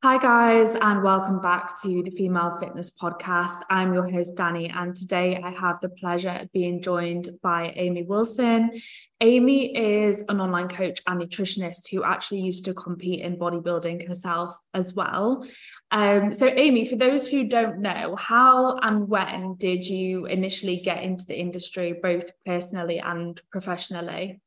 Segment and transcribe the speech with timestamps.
[0.00, 3.62] Hi, guys, and welcome back to the Female Fitness Podcast.
[3.68, 8.04] I'm your host, Danni, and today I have the pleasure of being joined by Amy
[8.04, 8.80] Wilson.
[9.20, 14.56] Amy is an online coach and nutritionist who actually used to compete in bodybuilding herself
[14.72, 15.44] as well.
[15.90, 21.02] Um, so, Amy, for those who don't know, how and when did you initially get
[21.02, 24.40] into the industry, both personally and professionally?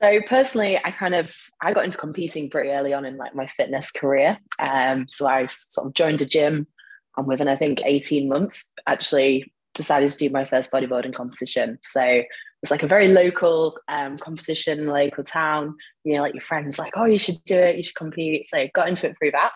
[0.00, 3.48] So personally, I kind of I got into competing pretty early on in like my
[3.48, 4.38] fitness career.
[4.58, 6.68] Um, so I sort of joined a gym,
[7.16, 11.78] and within I think eighteen months, actually decided to do my first bodybuilding competition.
[11.82, 12.22] So
[12.62, 15.74] it's like a very local um, competition, local town.
[16.04, 18.46] You know, like your friends like, oh, you should do it, you should compete.
[18.46, 19.52] So got into it through that.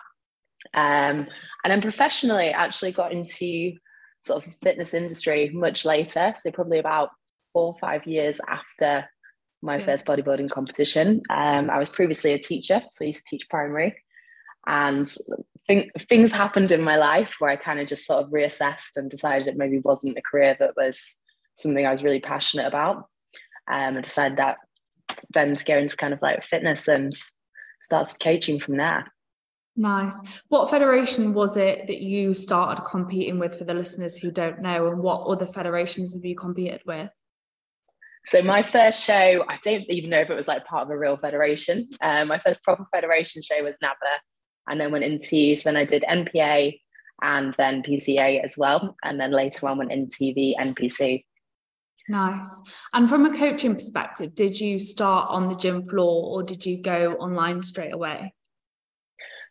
[0.73, 1.27] Um,
[1.63, 3.77] and then professionally, actually got into
[4.21, 6.33] sort of fitness industry much later.
[6.39, 7.09] So probably about
[7.53, 9.07] four or five years after
[9.63, 9.85] my yeah.
[9.85, 11.21] first bodybuilding competition.
[11.29, 13.95] Um, I was previously a teacher, so I used to teach primary.
[14.67, 15.11] And
[15.67, 19.09] th- things happened in my life where I kind of just sort of reassessed and
[19.09, 21.15] decided it maybe wasn't a career that was
[21.55, 23.07] something I was really passionate about.
[23.65, 24.57] Um, and decided that
[25.33, 27.13] then to go into kind of like fitness and
[27.81, 29.11] started coaching from there.
[29.75, 30.21] Nice.
[30.49, 34.87] What federation was it that you started competing with for the listeners who don't know?
[34.87, 37.09] And what other federations have you competed with?
[38.25, 40.97] So my first show, I don't even know if it was like part of a
[40.97, 41.89] real federation.
[42.01, 44.19] Um, my first proper federation show was NABBA,
[44.67, 46.79] and then went into so then I did NPA
[47.21, 51.25] and then PCA as well, and then later on went into the NPC.
[52.09, 52.61] Nice.
[52.93, 56.81] And from a coaching perspective, did you start on the gym floor or did you
[56.81, 58.33] go online straight away?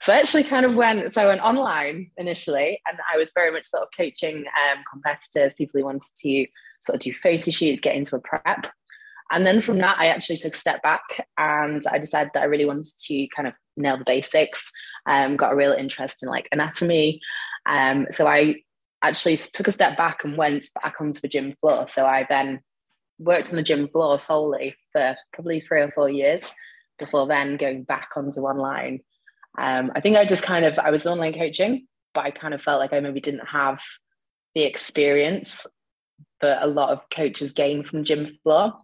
[0.03, 3.53] So I actually kind of went, so I went online initially, and I was very
[3.53, 6.47] much sort of coaching um, competitors, people who wanted to
[6.83, 8.73] sort of do photo shoots, get into a prep.
[9.31, 12.47] And then from that, I actually took a step back and I decided that I
[12.47, 14.71] really wanted to kind of nail the basics.
[15.07, 17.21] Um, got a real interest in like anatomy.
[17.65, 18.57] Um, so I
[19.03, 21.87] actually took a step back and went back onto the gym floor.
[21.87, 22.61] So I then
[23.19, 26.53] worked on the gym floor solely for probably three or four years
[26.99, 29.01] before then going back onto online.
[29.59, 32.63] Um, I think I just kind of I was online coaching, but I kind of
[32.63, 33.83] felt like I maybe didn't have
[34.55, 35.67] the experience
[36.43, 38.75] that a lot of coaches gain from gym floor.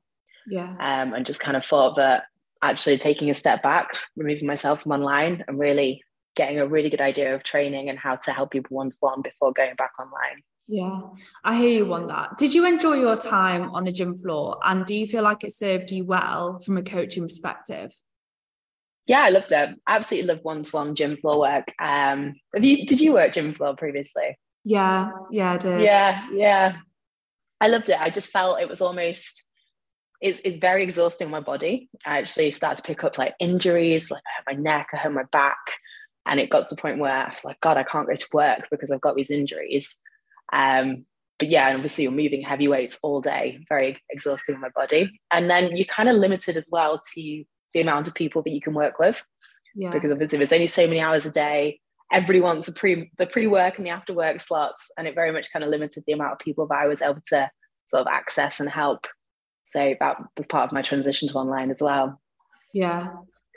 [0.46, 0.70] Yeah.
[0.80, 2.24] Um, and just kind of thought that
[2.62, 6.02] actually taking a step back, removing myself from online and really
[6.34, 9.22] getting a really good idea of training and how to help people one to one
[9.22, 10.42] before going back online.
[10.68, 11.00] Yeah,
[11.44, 12.38] I hear you on that.
[12.38, 15.52] Did you enjoy your time on the gym floor and do you feel like it
[15.52, 17.90] served you well from a coaching perspective?
[19.06, 19.80] Yeah, I loved it.
[19.86, 21.72] Absolutely loved one-to-one gym floor work.
[21.80, 24.38] Um, have you did you work gym floor previously?
[24.64, 25.80] Yeah, yeah, I did.
[25.80, 26.76] Yeah, yeah.
[27.60, 28.00] I loved it.
[28.00, 29.44] I just felt it was almost
[30.20, 31.88] it's, it's very exhausting on my body.
[32.04, 35.12] I actually started to pick up like injuries, like I hurt my neck, I hurt
[35.12, 35.78] my back.
[36.26, 38.26] And it got to the point where I was like, God, I can't go to
[38.32, 39.96] work because I've got these injuries.
[40.52, 41.06] Um,
[41.38, 45.20] but yeah, and obviously you're moving heavy weights all day, very exhausting on my body.
[45.32, 48.60] And then you're kind of limited as well to the amount of people that you
[48.60, 49.24] can work with.
[49.74, 49.90] Yeah.
[49.90, 51.80] Because obviously there's only so many hours a day
[52.12, 55.52] everybody wants the pre the pre-work and the after work slots and it very much
[55.52, 57.50] kind of limited the amount of people that I was able to
[57.86, 59.06] sort of access and help
[59.64, 62.20] so that was part of my transition to online as well
[62.72, 63.08] yeah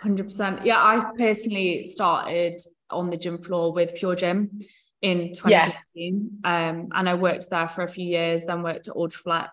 [0.03, 2.59] 100% yeah I personally started
[2.90, 4.59] on the gym floor with Pure Gym
[5.01, 6.69] in 2015 yeah.
[6.69, 9.50] um, and I worked there for a few years then worked at Ultraflex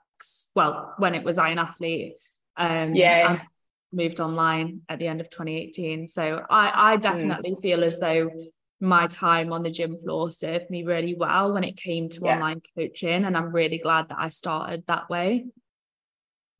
[0.55, 2.15] well when it was Iron Athlete
[2.57, 3.43] um, yeah
[3.91, 7.01] moved online at the end of 2018 so I I mm.
[7.01, 7.63] definitely mm.
[7.63, 8.31] feel as though
[8.81, 12.35] my time on the gym floor served me really well when it came to yeah.
[12.35, 13.25] online coaching.
[13.25, 15.47] And I'm really glad that I started that way.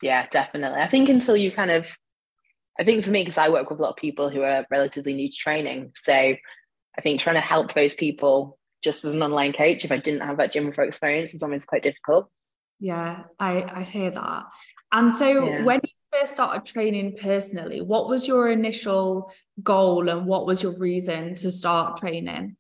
[0.03, 0.81] Yeah, definitely.
[0.81, 1.97] I think until you kind of,
[2.79, 5.15] I think for me, because I work with a lot of people who are relatively
[5.15, 5.93] new to training.
[5.95, 9.97] So I think trying to help those people just as an online coach, if I
[9.97, 12.31] didn't have that gym floor experience, is always quite difficult.
[12.81, 14.45] Yeah, I, I hear that.
[14.93, 15.65] And so yeah.
[15.65, 20.77] when you first started training personally, what was your initial goal and what was your
[20.79, 22.57] reason to start training?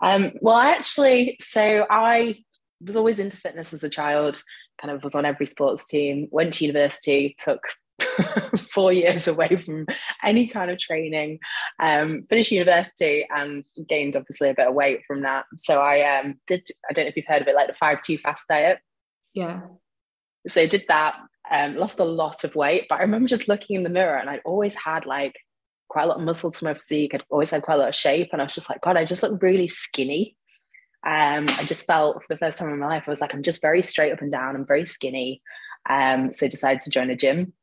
[0.00, 2.44] Um, well, I actually, so I
[2.80, 4.40] was always into fitness as a child,
[4.80, 7.60] kind of was on every sports team, went to university, took
[8.72, 9.86] four years away from
[10.22, 11.40] any kind of training,
[11.80, 15.46] um, finished university and gained obviously a bit of weight from that.
[15.56, 18.02] So I um, did, I don't know if you've heard of it, like the 5
[18.02, 18.78] 2 fast diet.
[19.34, 19.62] Yeah.
[20.46, 21.16] So I did that,
[21.50, 22.86] um, lost a lot of weight.
[22.88, 25.36] But I remember just looking in the mirror and I'd always had like
[25.88, 27.14] quite a lot of muscle to my physique.
[27.14, 28.30] I'd always had quite a lot of shape.
[28.32, 30.36] And I was just like, God, I just look really skinny.
[31.06, 33.42] Um, I just felt for the first time in my life, I was like, I'm
[33.42, 34.56] just very straight up and down.
[34.56, 35.42] I'm very skinny.
[35.88, 37.54] Um, so I decided to join a gym.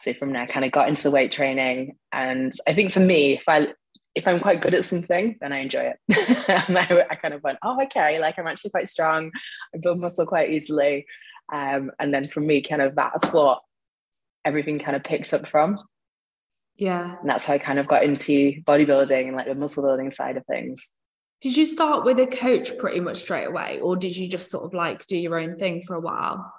[0.00, 1.96] So from there, I kind of got into the weight training.
[2.12, 3.68] And I think for me, if I
[4.14, 6.48] if I'm quite good at something, then I enjoy it.
[6.68, 9.30] and I, I, kind of went, oh, okay, like I'm actually quite strong.
[9.72, 11.06] I build muscle quite easily.
[11.52, 13.62] Um, and then for me, kind of that's what
[14.44, 15.78] everything kind of picks up from.
[16.76, 17.16] Yeah.
[17.20, 20.36] And that's how I kind of got into bodybuilding and like the muscle building side
[20.36, 20.92] of things.
[21.40, 24.64] Did you start with a coach pretty much straight away, or did you just sort
[24.64, 26.52] of like do your own thing for a while?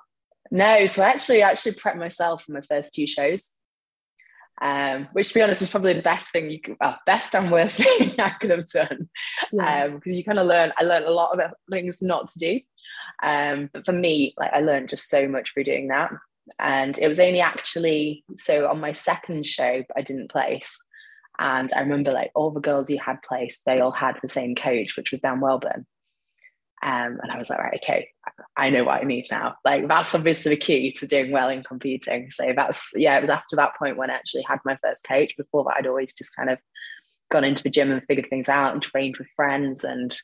[0.52, 3.56] No, so I actually I actually prepped myself for my first two shows
[4.62, 7.52] um, which to be honest was probably the best thing you could, well, best and
[7.52, 9.10] worst thing I could have done.
[9.52, 9.86] Yeah.
[9.86, 12.60] Um, because you kind of learn, I learned a lot of things not to do.
[13.24, 16.12] Um, but for me, like I learned just so much through doing that.
[16.58, 20.82] And it was only actually, so on my second show, I didn't place.
[21.38, 24.56] And I remember like all the girls who had placed, they all had the same
[24.56, 25.86] coach, which was Dan Welburn.
[26.82, 28.10] Um, and I was like, right, okay,
[28.56, 29.56] I know what I need now.
[29.66, 32.30] Like that's obviously the key to doing well in competing.
[32.30, 35.36] So that's yeah, it was after that point when I actually had my first coach.
[35.36, 36.58] Before that, I'd always just kind of
[37.32, 40.18] gone into the gym and figured things out and trained with friends and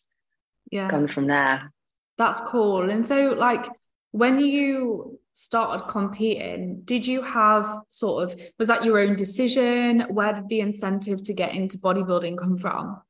[0.71, 1.71] yeah, gone from there.
[2.17, 2.89] That's cool.
[2.89, 3.67] And so like
[4.11, 10.05] when you started competing, did you have sort of was that your own decision?
[10.09, 13.01] Where did the incentive to get into bodybuilding come from?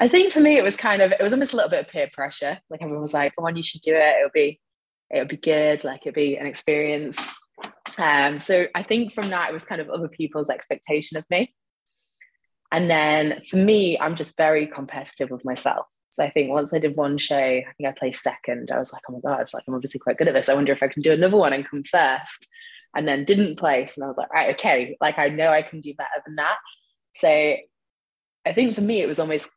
[0.00, 1.90] I think for me it was kind of it was almost a little bit of
[1.90, 2.58] peer pressure.
[2.70, 4.16] Like everyone was like, "Come on, you should do it.
[4.16, 4.60] It'll be
[5.10, 5.84] it'll be good.
[5.84, 7.18] Like it'll be an experience."
[7.96, 11.52] Um, so I think from that it was kind of other people's expectation of me.
[12.70, 15.86] And then for me, I'm just very competitive with myself.
[16.10, 18.70] So I think once I did one show, I think I placed second.
[18.70, 20.48] I was like, oh my god, like I'm obviously quite good at this.
[20.48, 22.48] I wonder if I can do another one and come first.
[22.94, 25.80] And then didn't place, and I was like, right, okay, like I know I can
[25.80, 26.56] do better than that.
[27.14, 29.48] So I think for me, it was almost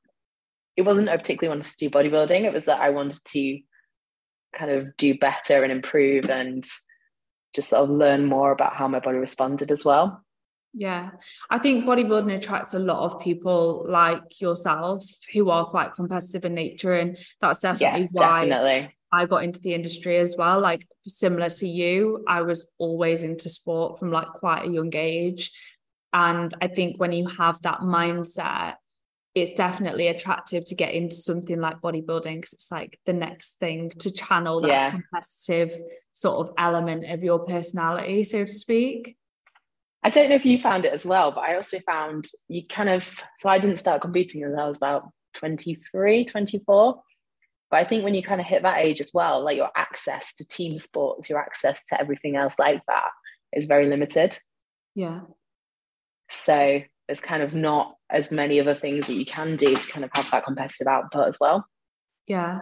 [0.81, 2.43] it wasn't I particularly wanted to do bodybuilding.
[2.43, 3.59] It was that I wanted to
[4.53, 6.65] kind of do better and improve and
[7.53, 10.23] just sort of learn more about how my body responded as well.
[10.73, 11.11] Yeah,
[11.49, 16.53] I think bodybuilding attracts a lot of people like yourself who are quite competitive in
[16.53, 18.95] nature, and that's definitely yeah, why definitely.
[19.13, 20.61] I got into the industry as well.
[20.61, 25.51] Like similar to you, I was always into sport from like quite a young age,
[26.13, 28.75] and I think when you have that mindset,
[29.33, 33.89] it's definitely attractive to get into something like bodybuilding because it's like the next thing
[33.99, 34.91] to channel that yeah.
[34.91, 35.79] competitive
[36.11, 39.15] sort of element of your personality, so to speak.
[40.03, 42.89] I don't know if you found it as well, but I also found you kind
[42.89, 47.01] of so I didn't start competing until I was about 23, 24.
[47.69, 50.33] But I think when you kind of hit that age as well, like your access
[50.35, 53.09] to team sports, your access to everything else like that
[53.53, 54.37] is very limited.
[54.93, 55.21] Yeah.
[56.29, 56.81] So
[57.11, 60.11] there's kind of not as many other things that you can do to kind of
[60.13, 61.67] have that competitive output as well.
[62.25, 62.59] Yeah,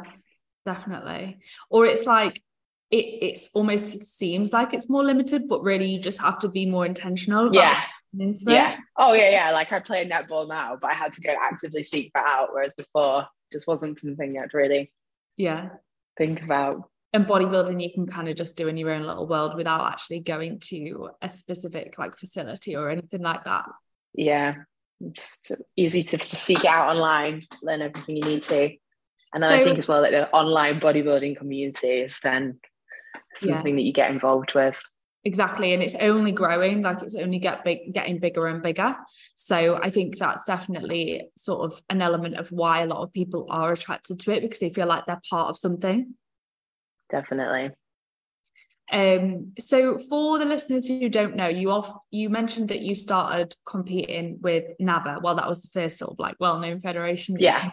[0.65, 1.37] definitely.
[1.69, 2.41] Or it's like
[2.89, 6.65] it it's almost seems like it's more limited, but really you just have to be
[6.65, 7.53] more intentional.
[7.53, 7.79] yeah.
[8.11, 8.77] Yeah.
[8.97, 9.51] Oh yeah, yeah.
[9.51, 12.73] Like I play netball now, but I had to go actively seek that out, whereas
[12.73, 14.91] before just wasn't something I'd really
[15.37, 15.69] yeah
[16.17, 16.89] think about.
[17.13, 20.21] And bodybuilding, you can kind of just do in your own little world without actually
[20.21, 23.65] going to a specific like facility or anything like that
[24.13, 24.55] yeah,
[25.11, 28.75] just easy to, to seek out online, learn everything you need to.
[29.33, 32.59] And then so, I think as well that the online bodybuilding community is then
[33.35, 33.81] something yeah.
[33.81, 34.81] that you get involved with.
[35.25, 35.73] Exactly.
[35.73, 38.95] And it's only growing, like it's only get big getting bigger and bigger.
[39.35, 43.45] So I think that's definitely sort of an element of why a lot of people
[43.49, 46.15] are attracted to it because they feel like they're part of something.
[47.09, 47.71] Definitely.
[48.91, 53.55] Um, so for the listeners who don't know, you off you mentioned that you started
[53.65, 55.21] competing with NABBA.
[55.21, 57.37] Well, that was the first sort of like well-known federation.
[57.39, 57.69] yeah.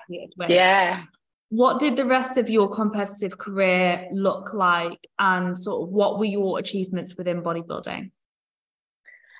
[0.50, 1.02] Yeah.
[1.48, 6.24] What did the rest of your competitive career look like, and sort of what were
[6.24, 8.10] your achievements within bodybuilding?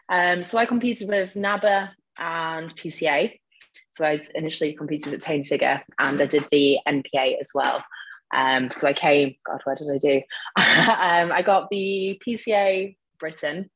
[0.09, 3.39] Um, so I competed with NABBA and PCA.
[3.91, 7.83] So I initially competed at Tone Figure, and I did the NPA as well.
[8.35, 10.17] Um, so I came, God, what did I do?
[10.57, 13.71] um, I got the PCA Britain.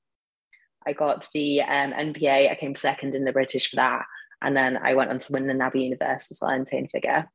[0.87, 2.51] I got the um, NPA.
[2.51, 4.05] I came second in the British for that.
[4.43, 7.29] And then I went on to win the NABBA Universe as well in Tone Figure.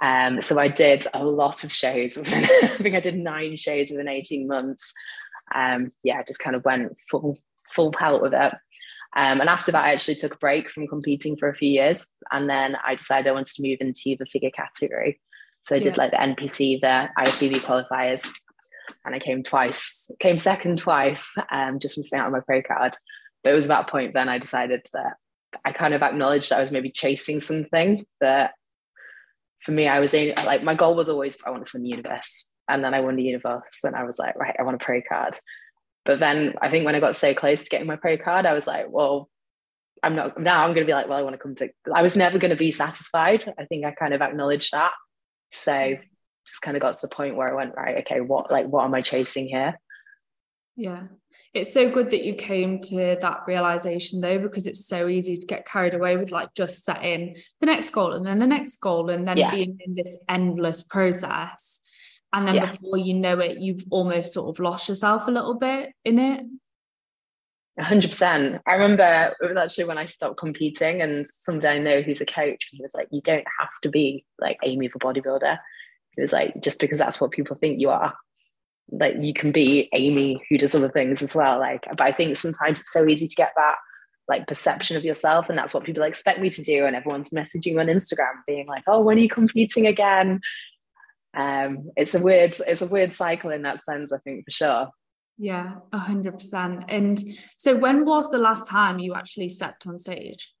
[0.00, 2.16] Um, so I did a lot of shows.
[2.18, 4.92] I think I did nine shows within 18 months.
[5.54, 7.38] Um, yeah, just kind of went full
[7.74, 8.54] full pelt with it.
[9.16, 12.06] Um, and after that, I actually took a break from competing for a few years.
[12.30, 15.20] And then I decided I wanted to move into the figure category.
[15.62, 18.26] So I did like the NPC, the IFBB qualifiers,
[19.04, 22.94] and I came twice, came second twice, um, just missing out on my pro card.
[23.44, 25.14] But it was about a point then I decided that
[25.64, 28.52] I kind of acknowledged that I was maybe chasing something that
[29.62, 31.90] for me, I was in like my goal was always I want to win the
[31.90, 32.48] universe.
[32.70, 35.00] And then I won the universe, and I was like, right, I want a pro
[35.00, 35.38] card.
[36.04, 38.52] But then I think when I got so close to getting my pro card, I
[38.52, 39.28] was like, well,
[40.02, 42.16] I'm not now I'm gonna be like, well, I want to come to I was
[42.16, 43.44] never gonna be satisfied.
[43.58, 44.92] I think I kind of acknowledged that.
[45.50, 45.96] So
[46.46, 48.84] just kind of got to the point where I went, right, okay, what like what
[48.84, 49.78] am I chasing here?
[50.76, 51.04] Yeah.
[51.54, 55.46] It's so good that you came to that realization though, because it's so easy to
[55.46, 59.10] get carried away with like just setting the next goal and then the next goal
[59.10, 59.50] and then yeah.
[59.50, 61.80] being in this endless process.
[62.32, 62.70] And then yeah.
[62.70, 66.44] before you know it, you've almost sort of lost yourself a little bit in it.
[67.78, 68.60] 100%.
[68.66, 72.26] I remember it was actually when I stopped competing, and somebody I know who's a
[72.26, 75.58] coach, he was like, You don't have to be like Amy for bodybuilder.
[76.16, 78.14] He was like, Just because that's what people think you are,
[78.90, 81.58] like you can be Amy who does other things as well.
[81.58, 83.76] Like, but I think sometimes it's so easy to get that
[84.28, 86.84] like perception of yourself, and that's what people expect me to do.
[86.84, 90.40] And everyone's messaging on Instagram being like, Oh, when are you competing again?
[91.36, 94.88] Um, it's a weird, it's a weird cycle in that sense, I think for sure.
[95.38, 96.84] Yeah, a hundred percent.
[96.88, 97.22] And
[97.56, 100.52] so when was the last time you actually stepped on stage?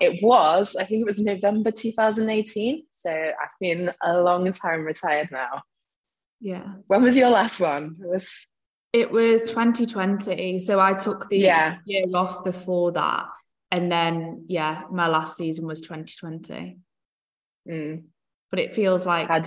[0.00, 2.84] It was, I think it was November 2018.
[2.90, 5.62] So I've been a long time retired now.
[6.40, 6.64] Yeah.
[6.86, 7.96] When was your last one?
[8.02, 8.46] It was
[8.92, 10.58] it was 2020.
[10.58, 11.78] So I took the yeah.
[11.84, 13.26] year off before that.
[13.70, 16.78] And then yeah, my last season was 2020.
[17.68, 18.04] Mm.
[18.50, 19.42] But it feels like a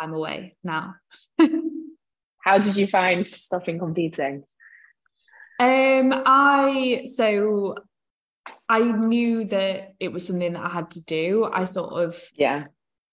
[0.00, 0.96] time away now.
[2.48, 4.42] How did you find stopping competing?
[5.60, 7.74] Um, I so
[8.66, 11.44] I knew that it was something that I had to do.
[11.52, 12.64] I sort of yeah.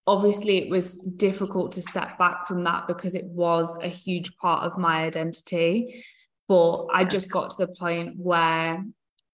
[0.07, 4.63] Obviously, it was difficult to step back from that because it was a huge part
[4.63, 6.05] of my identity.
[6.47, 8.85] But I just got to the point where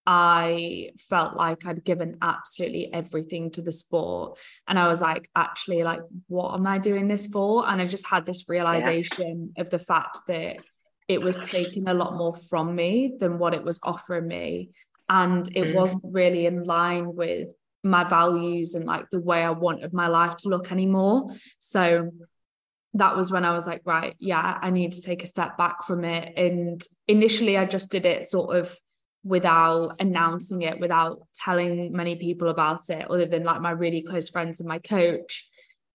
[0.05, 4.39] I felt like I'd given absolutely everything to the sport.
[4.67, 7.67] And I was like, actually, like, what am I doing this for?
[7.67, 9.61] And I just had this realization yeah.
[9.61, 10.57] of the fact that
[11.07, 14.69] it was taking a lot more from me than what it was offering me.
[15.09, 15.75] And it mm.
[15.75, 17.51] wasn't really in line with
[17.83, 21.31] my values and like the way I wanted my life to look anymore.
[21.57, 22.11] So
[22.93, 25.85] that was when I was like, right, yeah, I need to take a step back
[25.85, 26.33] from it.
[26.37, 28.77] And initially, I just did it sort of
[29.23, 34.29] without announcing it, without telling many people about it, other than like my really close
[34.29, 35.47] friends and my coach.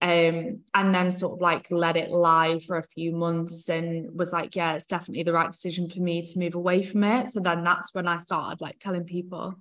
[0.02, 4.30] Um, and then sort of like let it lie for a few months and was
[4.30, 7.28] like, yeah, it's definitely the right decision for me to move away from it.
[7.28, 9.54] So then that's when I started like telling people.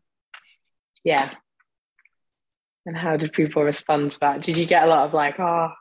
[1.05, 1.31] Yeah.
[2.85, 4.41] And how did people respond to that?
[4.41, 5.71] Did you get a lot of like, oh?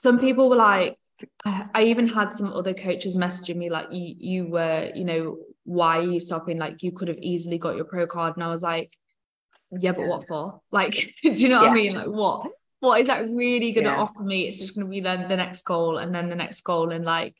[0.00, 0.96] Some people were like,
[1.44, 5.98] I even had some other coaches messaging me like, you, you were, you know, why
[5.98, 6.56] are you stopping?
[6.56, 8.36] Like you could have easily got your pro card.
[8.36, 8.90] And I was like,
[9.70, 10.08] yeah, but yeah.
[10.08, 10.60] what for?
[10.70, 11.68] Like, do you know yeah.
[11.68, 11.94] what I mean?
[11.94, 12.50] Like what?
[12.80, 14.00] What is that really going to yeah.
[14.00, 14.48] offer me?
[14.48, 16.92] It's just going to be then the next goal and then the next goal.
[16.92, 17.34] And like,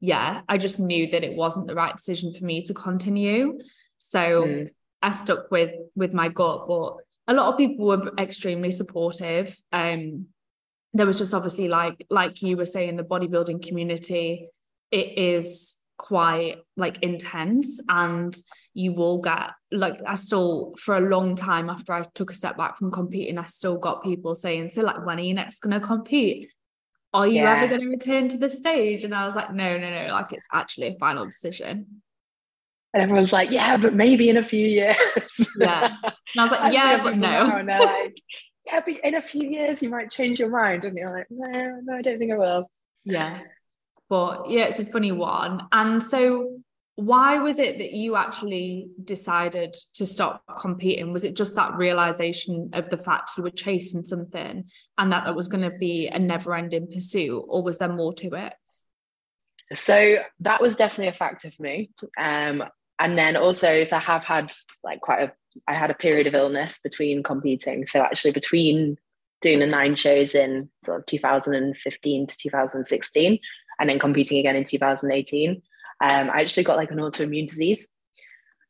[0.00, 3.58] yeah, I just knew that it wasn't the right decision for me to continue.
[3.98, 4.70] So mm.
[5.00, 6.66] I stuck with with my gut.
[6.68, 6.96] But
[7.26, 9.56] a lot of people were extremely supportive.
[9.72, 10.26] Um,
[10.92, 14.48] there was just obviously like like you were saying, the bodybuilding community,
[14.90, 18.36] it is quite like intense and
[18.74, 22.56] you will get like I still for a long time after I took a step
[22.56, 25.78] back from competing I still got people saying so like when are you next going
[25.78, 26.50] to compete?
[27.14, 27.56] Are you yeah.
[27.56, 29.04] ever going to return to the stage?
[29.04, 32.02] And I was like no no no like it's actually a final decision.
[32.94, 34.96] And everyone's like yeah but maybe in a few years.
[35.58, 35.96] Yeah.
[36.02, 37.56] And I was like yeah but no.
[37.58, 38.16] and they're like
[38.66, 41.80] yeah but in a few years you might change your mind and you're like no
[41.82, 42.70] no I don't think I will.
[43.04, 43.40] Yeah
[44.12, 45.62] but yeah, it's a funny one.
[45.72, 46.58] And so,
[46.96, 51.14] why was it that you actually decided to stop competing?
[51.14, 54.64] Was it just that realization of the fact you were chasing something
[54.98, 58.12] and that it was going to be a never ending pursuit, or was there more
[58.16, 58.52] to it?
[59.72, 61.88] So, that was definitely a factor for me.
[62.18, 62.64] Um,
[62.98, 64.52] and then also, so I have had
[64.84, 65.32] like quite a,
[65.66, 67.86] I had a period of illness between competing.
[67.86, 68.98] So, actually, between
[69.42, 73.38] doing the nine shows in sort of 2015 to 2016,
[73.82, 75.60] and then competing again in 2018.
[76.00, 77.88] Um, I actually got like an autoimmune disease.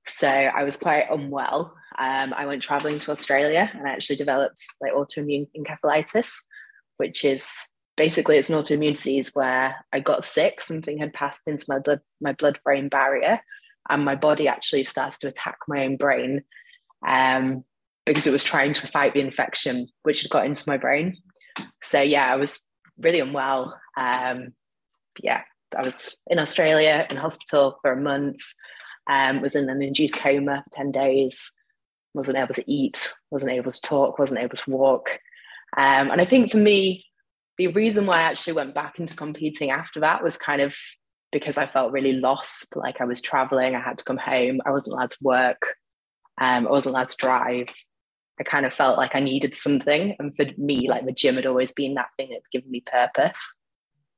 [0.06, 1.74] So I was quite unwell.
[1.98, 6.32] Um, I went traveling to Australia and I actually developed like autoimmune encephalitis,
[6.96, 7.46] which is
[7.98, 12.00] basically it's an autoimmune disease where I got sick, something had passed into my blood,
[12.22, 13.42] my blood brain barrier,
[13.90, 16.42] and my body actually starts to attack my own brain
[17.06, 17.64] um,
[18.06, 21.18] because it was trying to fight the infection which had got into my brain.
[21.82, 22.60] So yeah, I was
[22.98, 23.78] really unwell.
[23.98, 24.54] Um,
[25.20, 25.42] yeah,
[25.76, 28.40] I was in Australia in hospital for a month,
[29.08, 31.50] um, was in an induced coma for 10 days,
[32.14, 35.18] wasn't able to eat, wasn't able to talk, wasn't able to walk.
[35.76, 37.06] Um, and I think for me,
[37.58, 40.74] the reason why I actually went back into competing after that was kind of
[41.30, 42.76] because I felt really lost.
[42.76, 45.76] Like I was traveling, I had to come home, I wasn't allowed to work.
[46.40, 47.68] Um, I wasn't allowed to drive.
[48.40, 50.16] I kind of felt like I needed something.
[50.18, 53.56] And for me, like the gym had always been that thing that given me purpose.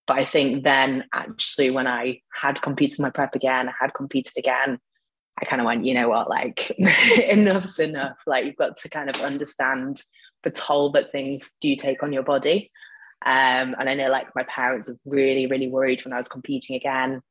[0.06, 4.36] But I think then actually when I had competed my prep again, I had competed
[4.36, 4.78] again,
[5.40, 6.70] I kind of went, you know what, like
[7.18, 8.18] enough's enough.
[8.26, 10.02] Like you've got to kind of understand
[10.42, 12.70] the toll that things do take on your body.
[13.24, 16.76] Um, and I know like my parents were really, really worried when I was competing
[16.76, 17.22] again.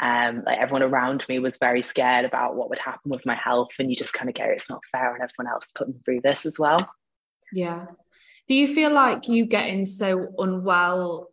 [0.00, 3.70] Um, like everyone around me was very scared about what would happen with my health.
[3.78, 5.14] And you just kind of go, it's not fair.
[5.14, 6.92] And everyone else putting through this as well.
[7.52, 7.86] Yeah.
[8.48, 11.31] Do you feel like you getting so unwell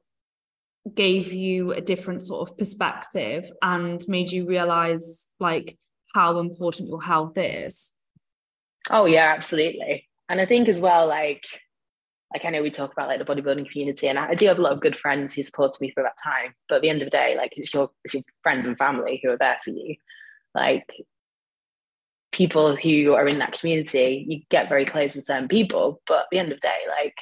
[0.95, 5.77] gave you a different sort of perspective and made you realize like
[6.15, 7.91] how important your health is.
[8.89, 10.07] Oh yeah, absolutely.
[10.27, 11.45] And I think as well, like
[12.33, 14.61] like I know we talk about like the bodybuilding community, and I do have a
[14.61, 16.53] lot of good friends who supported me through that time.
[16.67, 19.19] But at the end of the day, like it's your it's your friends and family
[19.23, 19.95] who are there for you.
[20.53, 20.93] Like
[22.31, 26.25] people who are in that community, you get very close to certain people, but at
[26.31, 27.15] the end of the day, like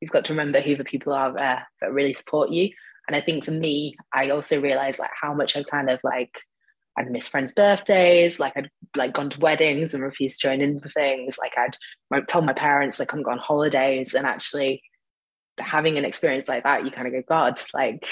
[0.00, 2.70] you've got to remember who the people are there that really support you.
[3.08, 6.40] And I think for me, I also realized like how much I kind of like
[6.96, 10.78] I'd miss friends' birthdays, like I'd like gone to weddings and refused to join in
[10.78, 11.38] for things.
[11.38, 14.82] Like I'd told my parents like I'm going on holidays, and actually
[15.58, 18.06] having an experience like that, you kind of go, God, like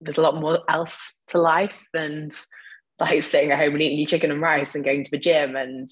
[0.00, 2.32] there's a lot more else to life and
[2.98, 5.56] like staying at home and eating your chicken and rice and going to the gym.
[5.56, 5.88] And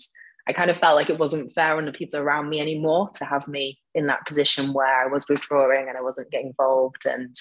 [0.47, 3.25] I kind of felt like it wasn't fair on the people around me anymore to
[3.25, 7.35] have me in that position where I was withdrawing and I wasn't getting involved and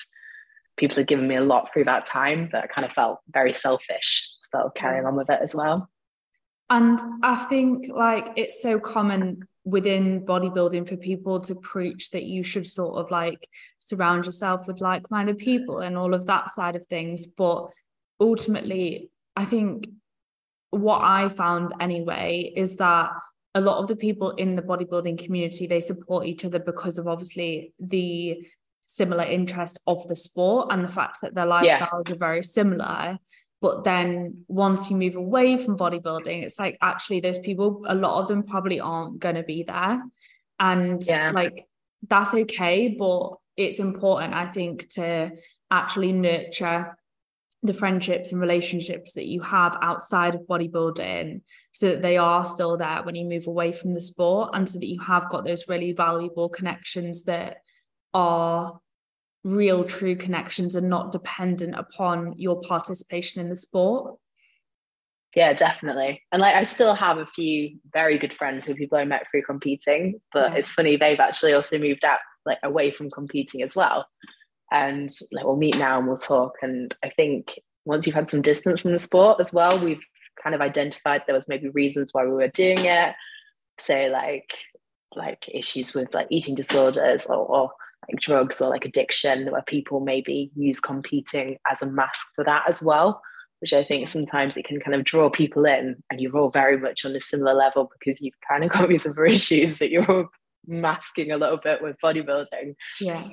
[0.77, 3.53] people had given me a lot through that time that I kind of felt very
[3.53, 5.89] selfish sort of carrying on with it as well.
[6.69, 12.43] And I think like it's so common within bodybuilding for people to preach that you
[12.43, 13.47] should sort of like
[13.79, 17.25] surround yourself with like-minded people and all of that side of things.
[17.25, 17.67] But
[18.19, 19.87] ultimately, I think
[20.69, 23.11] what I found anyway is that
[23.55, 27.07] a lot of the people in the bodybuilding community they support each other because of
[27.07, 28.45] obviously the
[28.87, 32.13] similar interest of the sport and the fact that their lifestyles yeah.
[32.13, 33.17] are very similar
[33.61, 38.21] but then once you move away from bodybuilding it's like actually those people a lot
[38.21, 40.01] of them probably aren't going to be there
[40.59, 41.31] and yeah.
[41.31, 41.67] like
[42.07, 45.31] that's okay but it's important i think to
[45.69, 46.97] actually nurture
[47.63, 51.41] the friendships and relationships that you have outside of bodybuilding
[51.73, 54.79] so that they are still there when you move away from the sport and so
[54.79, 57.57] that you have got those really valuable connections that
[58.17, 58.79] are
[59.43, 64.15] real true connections and not dependent upon your participation in the sport.
[65.35, 66.23] Yeah definitely.
[66.31, 69.43] And like i still have a few very good friends who people i met through
[69.43, 70.57] competing but yeah.
[70.57, 74.07] it's funny they've actually also moved out like away from competing as well.
[74.71, 76.53] And like we'll meet now and we'll talk.
[76.63, 80.03] And i think once you've had some distance from the sport as well we've
[80.41, 83.13] kind of identified there was maybe reasons why we were doing it.
[83.79, 84.53] Say like
[85.15, 87.71] like issues with like eating disorders or, or
[88.09, 92.63] like drugs or like addiction where people maybe use competing as a mask for that
[92.69, 93.21] as well
[93.59, 96.77] which i think sometimes it can kind of draw people in and you're all very
[96.77, 100.29] much on a similar level because you've kind of got these other issues that you're
[100.67, 102.75] masking a little bit with bodybuilding.
[102.99, 103.29] Yeah.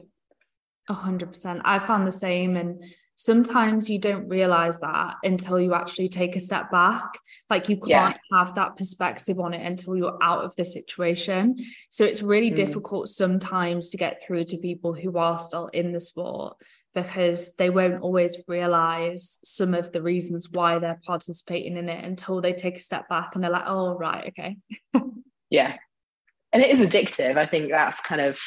[0.89, 1.63] A hundred percent.
[1.65, 2.83] I found the same and
[3.17, 7.19] sometimes you don't realize that until you actually take a step back.
[7.49, 8.39] Like you can't yeah.
[8.39, 11.57] have that perspective on it until you're out of the situation.
[11.91, 12.57] So it's really mm.
[12.57, 16.57] difficult sometimes to get through to people who are still in the sport
[16.95, 22.41] because they won't always realize some of the reasons why they're participating in it until
[22.41, 24.57] they take a step back and they're like oh right okay.
[25.51, 25.77] Yeah.
[26.53, 27.37] And it is addictive.
[27.37, 28.39] I think that's kind of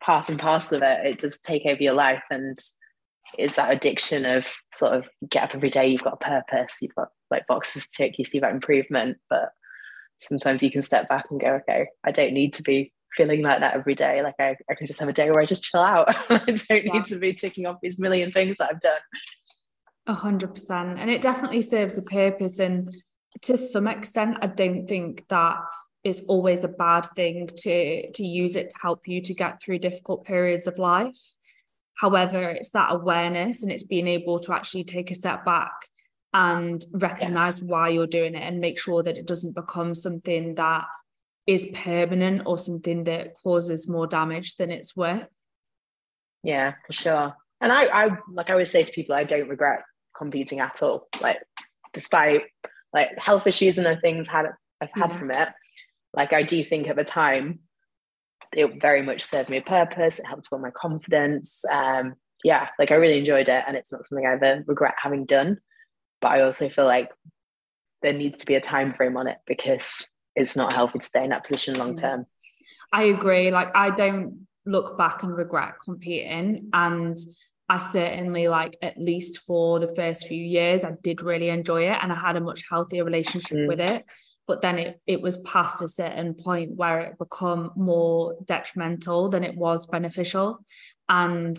[0.00, 1.06] part and parcel of it.
[1.06, 2.56] It does take over your life and
[3.38, 6.94] is that addiction of sort of get up every day, you've got a purpose, you've
[6.94, 9.18] got like boxes to tick, you see that improvement.
[9.28, 9.50] But
[10.20, 13.60] sometimes you can step back and go, okay, I don't need to be feeling like
[13.60, 14.22] that every day.
[14.22, 16.14] Like I, I can just have a day where I just chill out.
[16.30, 16.92] I don't yeah.
[16.92, 19.00] need to be ticking off these million things that I've done.
[20.06, 20.98] A hundred percent.
[20.98, 22.58] And it definitely serves a purpose.
[22.58, 22.94] And
[23.42, 25.58] to some extent, I don't think that
[26.02, 29.78] is always a bad thing to to use it to help you to get through
[29.78, 31.18] difficult periods of life
[32.00, 35.72] However, it's that awareness and it's being able to actually take a step back
[36.32, 37.66] and recognize yeah.
[37.66, 40.86] why you're doing it and make sure that it doesn't become something that
[41.46, 45.28] is permanent or something that causes more damage than it's worth.
[46.42, 47.36] Yeah, for sure.
[47.60, 49.82] And I, I like I always say to people, I don't regret
[50.16, 51.06] competing at all.
[51.20, 51.36] Like,
[51.92, 52.44] despite
[52.94, 54.46] like health issues and the things had
[54.80, 55.18] I've had yeah.
[55.18, 55.48] from it,
[56.14, 57.58] like I do think at the time
[58.52, 60.18] it very much served me a purpose.
[60.18, 61.64] It helped build my confidence.
[61.70, 65.26] Um, yeah, like I really enjoyed it, and it's not something I ever regret having
[65.26, 65.58] done.
[66.20, 67.10] But I also feel like
[68.02, 71.22] there needs to be a time frame on it because it's not healthy to stay
[71.22, 72.26] in that position long term.
[72.92, 73.50] I agree.
[73.50, 77.16] Like I don't look back and regret competing and
[77.68, 81.98] I certainly like at least for the first few years I did really enjoy it
[82.00, 83.68] and I had a much healthier relationship mm.
[83.68, 84.04] with it
[84.50, 89.44] but then it it was past a certain point where it become more detrimental than
[89.44, 90.58] it was beneficial.
[91.08, 91.56] And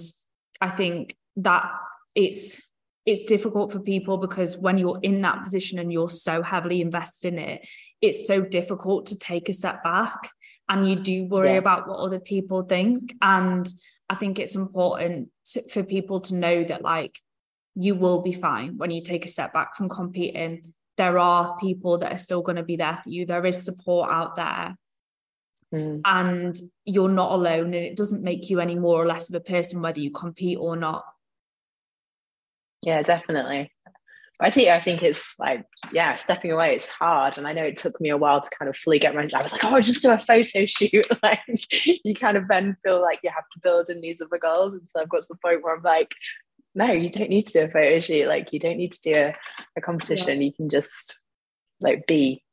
[0.60, 1.72] I think that
[2.16, 2.62] it's
[3.06, 7.34] it's difficult for people because when you're in that position and you're so heavily invested
[7.34, 7.62] in it
[8.02, 10.30] it's so difficult to take a step back
[10.68, 11.64] and you do worry yeah.
[11.66, 13.16] about what other people think.
[13.22, 13.66] And
[14.10, 17.16] i think it's important to, for people to know that like
[17.86, 21.98] you will be fine when you take a step back from competing there are people
[21.98, 24.76] that are still going to be there for you there is support out there
[25.74, 26.02] mm.
[26.06, 29.44] and you're not alone and it doesn't make you any more or less of a
[29.44, 31.04] person whether you compete or not
[32.84, 33.72] yeah definitely
[34.42, 36.74] I think I think it's like yeah, stepping away.
[36.74, 39.14] It's hard, and I know it took me a while to kind of fully get
[39.14, 39.22] my.
[39.22, 41.06] I was like, oh, just do a photo shoot.
[41.22, 41.40] like
[42.04, 44.82] you kind of then feel like you have to build in these other goals, and
[44.90, 46.16] so I've got to the point where I'm like,
[46.74, 48.28] no, you don't need to do a photo shoot.
[48.28, 49.36] Like you don't need to do a,
[49.78, 50.42] a competition.
[50.42, 50.48] Yeah.
[50.48, 51.20] You can just
[51.80, 52.44] like be.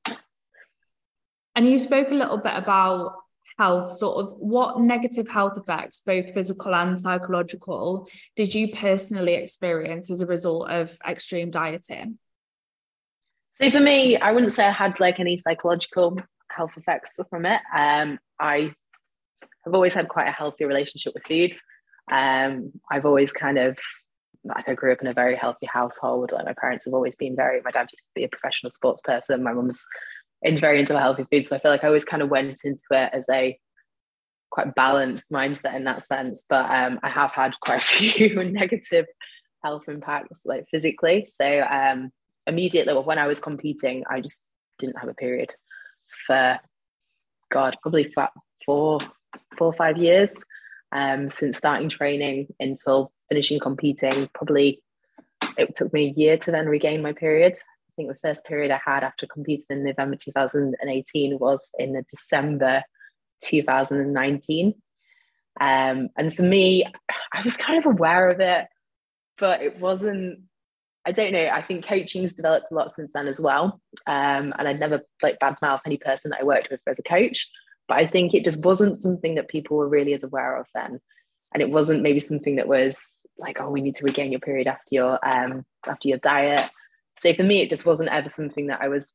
[1.54, 3.14] And you spoke a little bit about
[3.58, 10.10] health, sort of what negative health effects, both physical and psychological, did you personally experience
[10.10, 12.18] as a result of extreme dieting?
[13.60, 17.60] So for me, I wouldn't say I had like any psychological health effects from it.
[17.76, 18.72] Um, I
[19.64, 21.54] have always had quite a healthy relationship with food.
[22.10, 23.76] Um, I've always kind of
[24.44, 26.32] like I grew up in a very healthy household.
[26.32, 27.60] Like my parents have always been very.
[27.62, 29.42] My dad used to be a professional sports person.
[29.42, 29.86] My mum's
[30.42, 31.46] into very into healthy food.
[31.46, 33.58] So I feel like I always kind of went into it as a
[34.50, 36.44] quite balanced mindset in that sense.
[36.48, 39.06] But um, I have had quite a few negative
[39.62, 41.26] health impacts, like physically.
[41.32, 42.10] So um,
[42.46, 44.42] immediately when I was competing, I just
[44.78, 45.54] didn't have a period
[46.26, 46.58] for
[47.50, 48.14] God, probably
[48.64, 49.00] four,
[49.56, 50.34] four or five years
[50.92, 54.28] um, since starting training until finishing competing.
[54.34, 54.82] Probably
[55.56, 57.56] it took me a year to then regain my period
[57.98, 62.02] I think the first period I had after competing in November 2018 was in the
[62.08, 62.84] December
[63.42, 64.74] 2019.
[65.60, 66.84] Um, and for me,
[67.32, 68.66] I was kind of aware of it,
[69.36, 70.40] but it wasn't.
[71.04, 71.46] I don't know.
[71.46, 73.80] I think coaching's developed a lot since then as well.
[74.06, 77.48] Um, and I'd never like badmouth any person that I worked with as a coach,
[77.88, 81.00] but I think it just wasn't something that people were really as aware of then.
[81.52, 83.02] And it wasn't maybe something that was
[83.38, 86.70] like, oh, we need to regain your period after your um, after your diet.
[87.18, 89.12] So for me, it just wasn't ever something that I was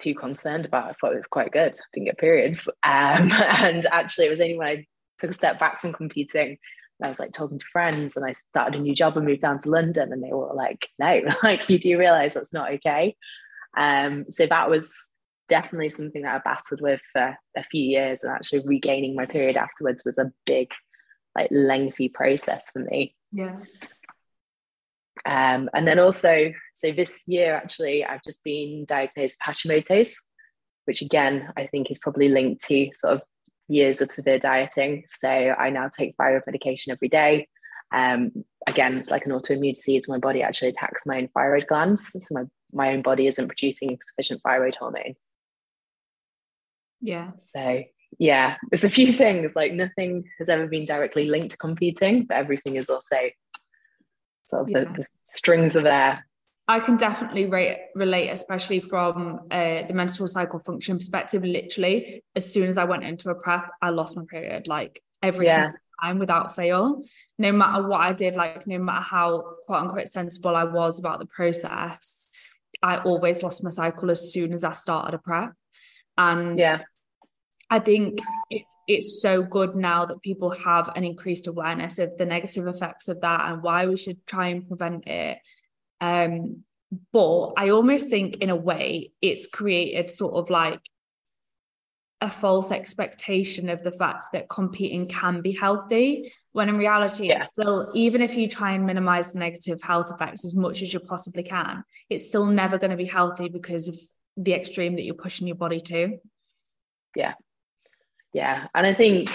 [0.00, 0.88] too concerned about.
[0.88, 1.74] I thought it was quite good.
[1.74, 2.68] I didn't get periods.
[2.84, 4.86] Um, and actually, it was only when I
[5.18, 6.58] took a step back from competing
[7.04, 9.58] I was like talking to friends and I started a new job and moved down
[9.60, 13.16] to London and they were like, no, like you do realize that's not okay.
[13.76, 14.92] Um, so that was
[15.48, 19.56] definitely something that I battled with for a few years and actually regaining my period
[19.56, 20.70] afterwards was a big,
[21.36, 23.14] like lengthy process for me.
[23.32, 23.56] Yeah.
[25.26, 30.22] Um, and then also, so this year actually, I've just been diagnosed with Hashimoto's,
[30.86, 33.22] which again, I think is probably linked to sort of
[33.68, 35.04] years of severe dieting.
[35.20, 37.48] So I now take thyroid medication every day.
[37.92, 40.08] Um, again, it's like an autoimmune disease.
[40.08, 42.10] My body actually attacks my own thyroid glands.
[42.12, 45.14] So my, my own body isn't producing sufficient thyroid hormone.
[47.00, 47.32] Yeah.
[47.40, 47.82] So
[48.18, 52.36] yeah, there's a few things like nothing has ever been directly linked to competing, but
[52.36, 53.16] everything is also
[54.46, 54.80] sort of yeah.
[54.80, 56.26] the, the, strings are there.
[56.68, 61.42] I can definitely rate, relate, especially from uh, the menstrual cycle function perspective.
[61.42, 65.46] Literally, as soon as I went into a prep, I lost my period like every
[65.46, 65.56] yeah.
[65.56, 67.02] single time without fail.
[67.38, 71.18] No matter what I did, like no matter how quote unquote sensible I was about
[71.18, 72.28] the process,
[72.82, 75.52] I always lost my cycle as soon as I started a prep.
[76.16, 76.82] And yeah.
[77.72, 78.18] I think
[78.50, 83.06] it's it's so good now that people have an increased awareness of the negative effects
[83.08, 85.38] of that and why we should try and prevent it.
[86.00, 86.64] Um,
[87.12, 90.80] but I almost think in a way it's created sort of like
[92.20, 97.36] a false expectation of the fact that competing can be healthy when in reality yeah.
[97.36, 100.92] it's still even if you try and minimize the negative health effects as much as
[100.92, 103.98] you possibly can it's still never going to be healthy because of
[104.36, 106.18] the extreme that you're pushing your body to
[107.16, 107.32] yeah
[108.32, 109.30] yeah and i think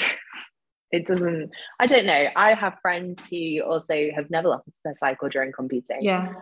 [0.92, 2.28] it doesn't i don't know.
[2.36, 6.34] I have friends who also have never lost their cycle during competing yeah.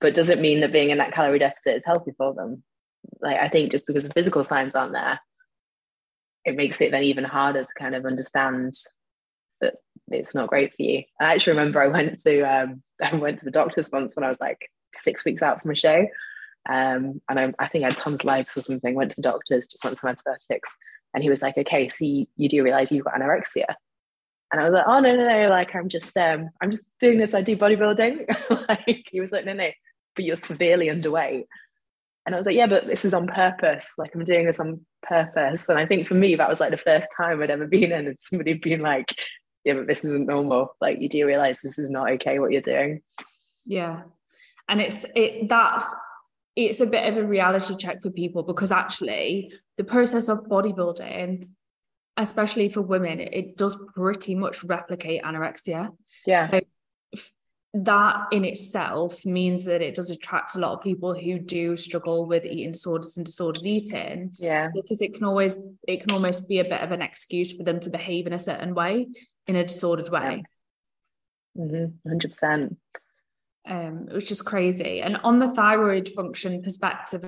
[0.00, 2.62] But does it mean that being in that calorie deficit is healthy for them?
[3.20, 5.20] Like i think just because the physical signs aren't there
[6.44, 8.74] it makes it then even harder to kind of understand
[9.60, 9.74] that
[10.08, 11.04] it's not great for you.
[11.20, 14.28] I actually remember i went to um, i went to the doctor's once when i
[14.28, 16.06] was like six weeks out from a show.
[16.68, 19.84] Um, and I, I think I had tonsillitis or something, went to the doctors, just
[19.84, 20.76] went some antibiotics.
[21.14, 23.66] And he was like, okay, so you, you do realize you've got anorexia.
[24.50, 27.18] And I was like, oh no, no, no, like I'm just um, I'm just doing
[27.18, 28.26] this, I do bodybuilding.
[28.68, 29.70] like he was like, no, no,
[30.14, 31.44] but you're severely underweight.
[32.24, 33.92] And I was like, yeah, but this is on purpose.
[33.98, 35.68] Like I'm doing this on purpose.
[35.68, 38.06] And I think for me, that was like the first time I'd ever been in
[38.06, 39.14] and somebody being like,
[39.64, 40.76] yeah, but this isn't normal.
[40.80, 43.02] Like you do realize this is not okay what you're doing.
[43.64, 44.02] Yeah.
[44.68, 45.92] And it's it that's
[46.54, 51.48] it's a bit of a reality check for people because actually the process of bodybuilding
[52.18, 55.90] especially for women it does pretty much replicate anorexia.
[56.26, 56.48] Yeah.
[56.48, 56.60] So
[57.74, 62.26] that in itself means that it does attract a lot of people who do struggle
[62.26, 64.68] with eating disorders and disordered eating yeah.
[64.74, 65.56] because it can always
[65.88, 68.38] it can almost be a bit of an excuse for them to behave in a
[68.38, 69.06] certain way
[69.46, 70.44] in a disordered way.
[71.54, 71.64] Yeah.
[71.64, 72.08] mm-hmm.
[72.08, 72.76] 100%
[73.66, 75.00] um, was just crazy.
[75.00, 77.24] And on the thyroid function perspective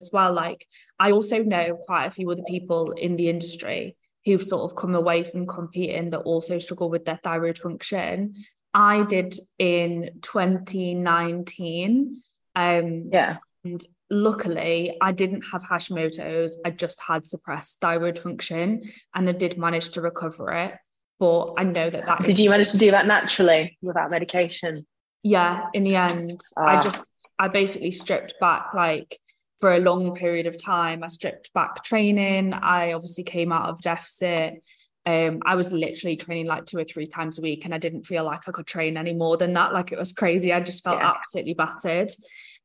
[0.00, 0.66] as well, like
[0.98, 4.94] I also know quite a few other people in the industry who've sort of come
[4.94, 8.34] away from competing that also struggle with their thyroid function.
[8.74, 12.22] I did in 2019.
[12.54, 13.38] Um, yeah.
[13.64, 16.60] And luckily, I didn't have Hashimoto's.
[16.64, 18.82] I just had suppressed thyroid function
[19.14, 20.74] and I did manage to recover it.
[21.18, 22.22] But I know that that.
[22.22, 24.86] Did you manage to do that naturally without medication?
[25.22, 26.80] Yeah in the end i ah.
[26.80, 27.00] just
[27.38, 29.18] i basically stripped back like
[29.58, 33.80] for a long period of time i stripped back training i obviously came out of
[33.80, 34.62] deficit
[35.06, 38.04] um, I was literally training like two or three times a week, and I didn't
[38.04, 39.72] feel like I could train any more than that.
[39.72, 40.52] Like it was crazy.
[40.52, 41.10] I just felt yeah.
[41.16, 42.12] absolutely battered.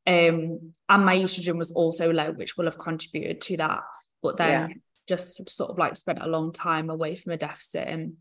[0.05, 3.79] Um, and my estrogen was also low, which will have contributed to that.
[4.21, 4.75] But then yeah.
[5.07, 8.17] just sort of like spent a long time away from a deficit and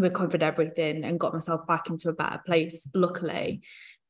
[0.00, 3.62] recovered everything and got myself back into a better place, luckily.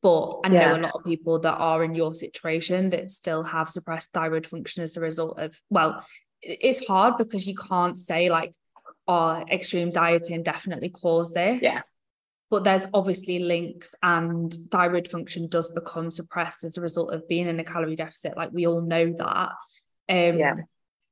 [0.03, 3.69] But I know a lot of people that are in your situation that still have
[3.69, 6.03] suppressed thyroid function as a result of, well,
[6.41, 8.55] it's hard because you can't say like,
[9.07, 11.61] oh, extreme dieting definitely caused this.
[11.61, 11.81] Yeah.
[12.49, 17.47] But there's obviously links, and thyroid function does become suppressed as a result of being
[17.47, 18.37] in a calorie deficit.
[18.37, 19.51] Like we all know that.
[20.09, 20.55] Um, yeah.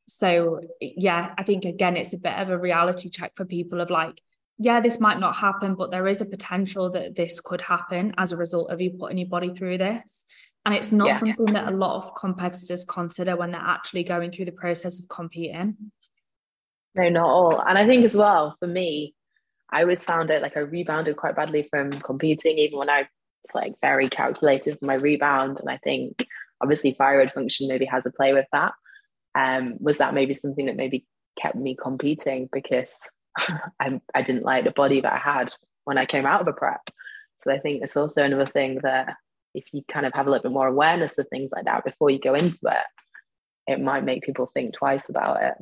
[0.07, 3.91] So yeah, I think again, it's a bit of a reality check for people of
[3.91, 4.21] like,
[4.59, 8.33] yeah, this might not happen, but there is a potential that this could happen as
[8.33, 10.25] a result of you putting your body through this.
[10.67, 11.13] And it's not yeah.
[11.13, 15.09] something that a lot of competitors consider when they're actually going through the process of
[15.09, 15.77] competing.
[16.95, 17.61] No, not all.
[17.61, 19.15] And I think as well, for me,
[19.71, 23.55] I always found it like I rebounded quite badly from competing, even when I was
[23.55, 25.61] like very calculated for my rebound.
[25.61, 26.27] And I think
[26.61, 28.73] obviously thyroid function maybe has a play with that.
[29.35, 31.07] Um, was that maybe something that maybe
[31.41, 32.97] kept me competing because
[33.81, 35.53] I, I didn't like the body that I had
[35.85, 36.91] when I came out of a prep.
[37.43, 39.15] So I think it's also another thing that
[39.55, 42.11] if you kind of have a little bit more awareness of things like that before
[42.11, 45.55] you go into it, it might make people think twice about it.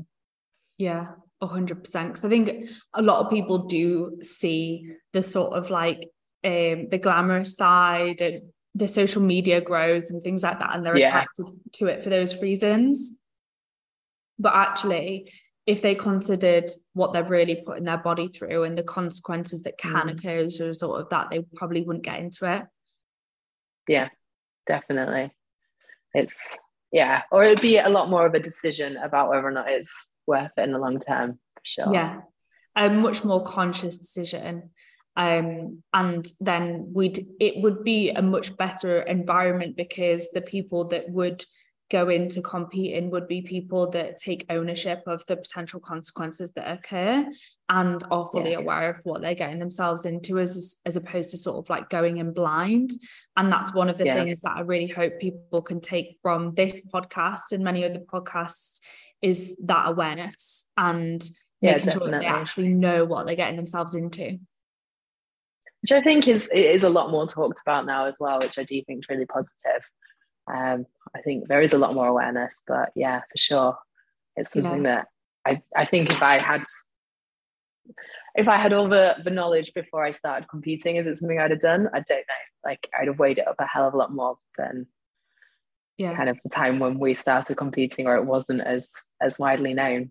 [0.79, 1.09] Yeah,
[1.43, 1.83] 100%.
[1.83, 6.09] Because I think a lot of people do see the sort of like
[6.45, 8.43] um, the glamorous side and
[8.75, 11.09] the social media growth and things like that, and they're yeah.
[11.09, 13.17] attracted to it for those reasons.
[14.39, 15.31] But actually,
[15.66, 20.07] if they considered what they're really putting their body through and the consequences that can
[20.07, 20.16] mm.
[20.16, 22.62] occur as a result of that, they probably wouldn't get into it.
[23.88, 24.09] Yeah,
[24.66, 25.33] definitely.
[26.14, 26.57] It's
[26.92, 30.07] yeah, or it'd be a lot more of a decision about whether or not it's
[30.26, 31.92] worth it in the long term, for sure.
[31.92, 32.20] Yeah,
[32.76, 34.70] a much more conscious decision.
[35.16, 41.11] Um, and then we'd it would be a much better environment because the people that
[41.11, 41.44] would
[41.90, 47.25] go into competing would be people that take ownership of the potential consequences that occur
[47.68, 48.59] and are fully yeah.
[48.59, 52.16] aware of what they're getting themselves into as as opposed to sort of like going
[52.16, 52.90] in blind
[53.37, 54.14] and that's one of the yeah.
[54.16, 58.81] things that I really hope people can take from this podcast and many other podcasts
[59.22, 61.22] is that awareness and
[61.61, 62.01] yeah, making definitely.
[62.01, 64.38] sure that they actually know what they're getting themselves into
[65.83, 68.64] which I think is is a lot more talked about now as well which I
[68.64, 69.85] do think is really positive
[70.53, 73.79] um, I think there is a lot more awareness, but yeah, for sure,
[74.37, 75.05] it's something yeah.
[75.05, 75.09] that
[75.47, 76.65] I, I think if I had
[78.35, 81.53] if I had all the, the knowledge before I started competing, is it something I'd
[81.53, 81.89] have done?
[81.95, 82.45] I don't know.
[82.65, 84.87] Like I'd have weighed it up a hell of a lot more than
[85.97, 86.15] yeah.
[86.15, 90.11] kind of the time when we started competing or it wasn't as as widely known.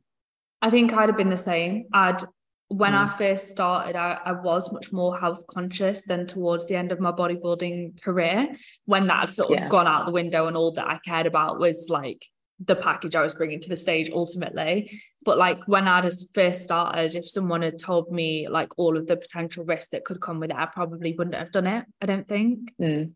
[0.61, 1.85] I think I'd have been the same.
[1.93, 2.23] I'd
[2.69, 3.05] when mm.
[3.05, 6.99] I first started, I, I, was much more health conscious than towards the end of
[6.99, 8.53] my bodybuilding career.
[8.85, 9.67] When that had sort of yeah.
[9.69, 12.25] gone out the window, and all that I cared about was like
[12.59, 14.99] the package I was bringing to the stage ultimately.
[15.23, 19.07] But like when I just first started, if someone had told me like all of
[19.07, 21.85] the potential risks that could come with it, I probably wouldn't have done it.
[22.01, 22.71] I don't think.
[22.81, 23.13] Mm.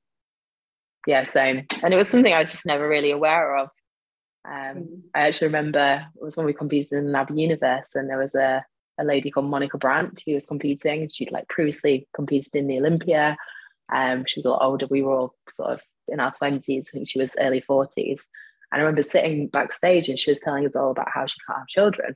[1.07, 1.65] yeah, same.
[1.81, 3.69] And it was something I was just never really aware of.
[4.45, 5.01] Um, mm.
[5.13, 8.63] I actually remember it was when we competed in Lab Universe, and there was a,
[8.99, 11.07] a lady called Monica Brant who was competing.
[11.09, 13.37] She'd like previously competed in the Olympia.
[13.93, 14.87] Um, she was a lot older.
[14.87, 16.87] We were all sort of in our 20s.
[16.89, 18.19] I think she was early 40s.
[18.71, 21.59] And I remember sitting backstage and she was telling us all about how she can't
[21.59, 22.15] have children.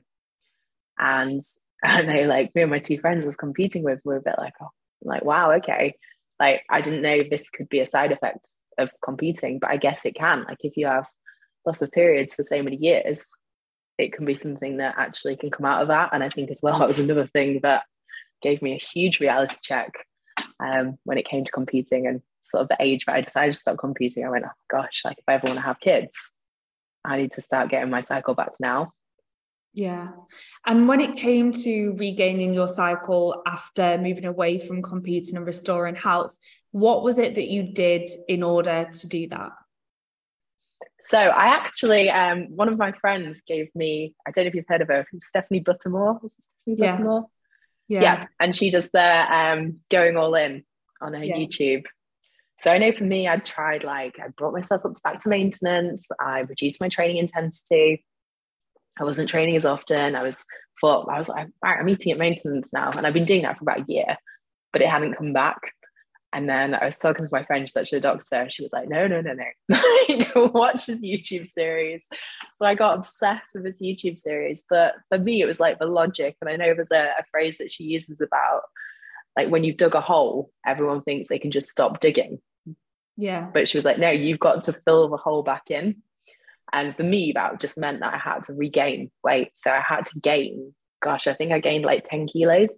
[0.98, 1.42] And
[1.84, 4.54] and they like me and my two friends was competing with were a bit like,
[4.62, 4.70] oh,
[5.02, 5.94] like, wow, okay.
[6.40, 10.04] Like I didn't know this could be a side effect of competing, but I guess
[10.04, 10.44] it can.
[10.44, 11.06] Like if you have
[11.66, 13.26] lots of periods for so many years,
[13.98, 16.10] it can be something that actually can come out of that.
[16.12, 17.84] And I think as well, that was another thing that
[18.42, 19.92] gave me a huge reality check
[20.60, 23.58] um, when it came to competing and sort of the age that I decided to
[23.58, 24.24] stop competing.
[24.24, 26.32] I went, oh gosh, like if I ever want to have kids,
[27.04, 28.92] I need to start getting my cycle back now.
[29.72, 30.10] Yeah.
[30.64, 35.96] And when it came to regaining your cycle after moving away from competing and restoring
[35.96, 36.36] health,
[36.70, 39.50] what was it that you did in order to do that?
[41.00, 44.64] So I actually, um, one of my friends gave me, I don't know if you've
[44.68, 46.18] heard of her, Stephanie Buttermore.
[46.20, 46.96] Stephanie yeah.
[46.96, 47.26] Buttermore?
[47.88, 48.02] Yeah.
[48.02, 48.26] yeah.
[48.40, 50.64] And she does the um, going all in
[51.00, 51.36] on her yeah.
[51.36, 51.84] YouTube.
[52.60, 55.28] So I know for me, I'd tried like, I brought myself up to back to
[55.28, 56.06] maintenance.
[56.18, 58.04] I reduced my training intensity.
[58.98, 60.14] I wasn't training as often.
[60.14, 60.44] I was
[60.80, 62.92] thought I was like, right, I'm eating at maintenance now.
[62.92, 64.16] And I've been doing that for about a year,
[64.72, 65.58] but it hadn't come back.
[66.34, 68.72] And then I was talking to my friend, she's actually a doctor, and she was
[68.72, 70.50] like, no, no, no, no.
[70.52, 72.08] watch his YouTube series.
[72.56, 74.64] So I got obsessed with his YouTube series.
[74.68, 76.36] But for me, it was like the logic.
[76.40, 78.62] And I know there's a, a phrase that she uses about
[79.36, 82.40] like when you've dug a hole, everyone thinks they can just stop digging.
[83.16, 83.48] Yeah.
[83.52, 86.02] But she was like, no, you've got to fill the hole back in.
[86.72, 89.52] And for me, that just meant that I had to regain weight.
[89.54, 92.70] So I had to gain, gosh, I think I gained like 10 kilos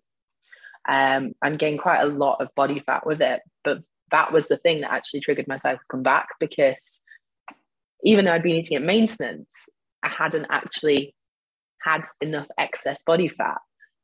[0.88, 3.40] um, and gained quite a lot of body fat with it.
[3.64, 3.78] But
[4.10, 7.00] that was the thing that actually triggered my cycle to come back because
[8.04, 9.50] even though I'd been eating at maintenance,
[10.02, 11.14] I hadn't actually
[11.82, 13.58] had enough excess body fat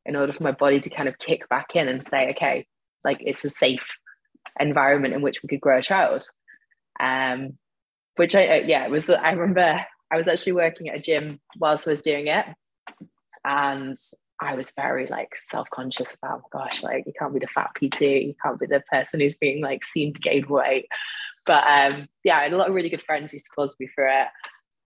[0.04, 2.66] in order for my body to kind of kick back in and say, okay,
[3.04, 3.96] like it's a safe
[4.58, 6.26] environment in which we could grow a child.
[6.98, 7.58] Um,
[8.16, 11.40] which I, uh, yeah, it was, I remember I was actually working at a gym
[11.58, 12.44] whilst I was doing it.
[13.44, 13.96] And
[14.42, 18.34] I was very like self-conscious about, gosh, like you can't be the fat PT, you
[18.42, 20.86] can't be the person who's being like seen to gain weight.
[21.46, 24.10] But um, yeah, I had a lot of really good friends who supported me through
[24.10, 24.28] it.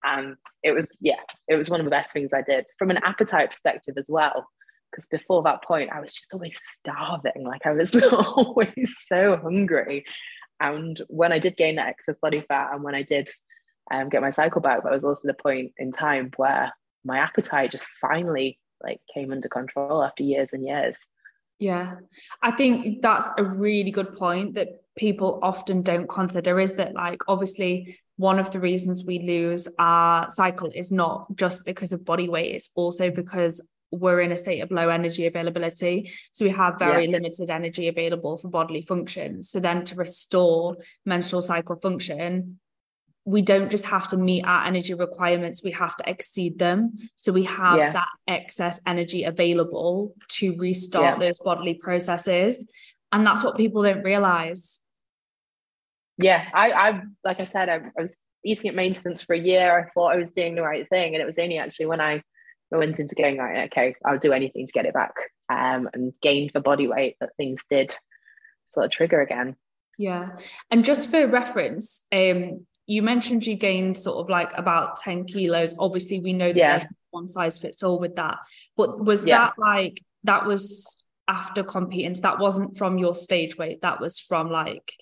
[0.05, 2.99] And it was, yeah, it was one of the best things I did from an
[3.03, 4.47] appetite perspective as well.
[4.91, 7.45] Because before that point, I was just always starving.
[7.45, 10.05] Like I was always so hungry.
[10.61, 13.29] And when I did gain that excess body fat and when I did
[13.91, 16.73] um, get my cycle back, that was also the point in time where
[17.05, 21.07] my appetite just finally like came under control after years and years.
[21.59, 21.97] Yeah,
[22.43, 27.23] I think that's a really good point that people often don't consider is that, like,
[27.29, 32.29] obviously, one of the reasons we lose our cycle is not just because of body
[32.29, 36.11] weight, it's also because we're in a state of low energy availability.
[36.33, 37.13] So we have very yeah.
[37.13, 39.51] limited energy available for bodily functions.
[39.51, 42.59] So then to restore menstrual cycle function,
[43.27, 46.93] we don't just have to meet our energy requirements, we have to exceed them.
[47.17, 47.93] So we have yeah.
[47.93, 51.27] that excess energy available to restart yeah.
[51.27, 52.69] those bodily processes.
[53.11, 54.81] And that's what people don't realize.
[56.19, 59.77] Yeah, I, I like I said, I, I was eating at maintenance for a year.
[59.77, 61.15] I thought I was doing the right thing.
[61.15, 62.23] And it was only actually when I
[62.71, 65.15] went into going right, okay, I'll do anything to get it back,
[65.49, 67.95] um, and gained the body weight that things did
[68.69, 69.57] sort of trigger again.
[69.99, 70.37] Yeah,
[70.71, 75.75] and just for reference, um, you mentioned you gained sort of like about ten kilos.
[75.79, 76.79] Obviously, we know that yeah.
[76.79, 78.39] there's one size fits all with that,
[78.77, 79.39] but was yeah.
[79.39, 82.15] that like that was after competing?
[82.15, 83.83] So that wasn't from your stage weight.
[83.83, 84.93] That was from like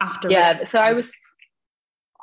[0.00, 0.30] after.
[0.30, 1.10] Yeah, so I was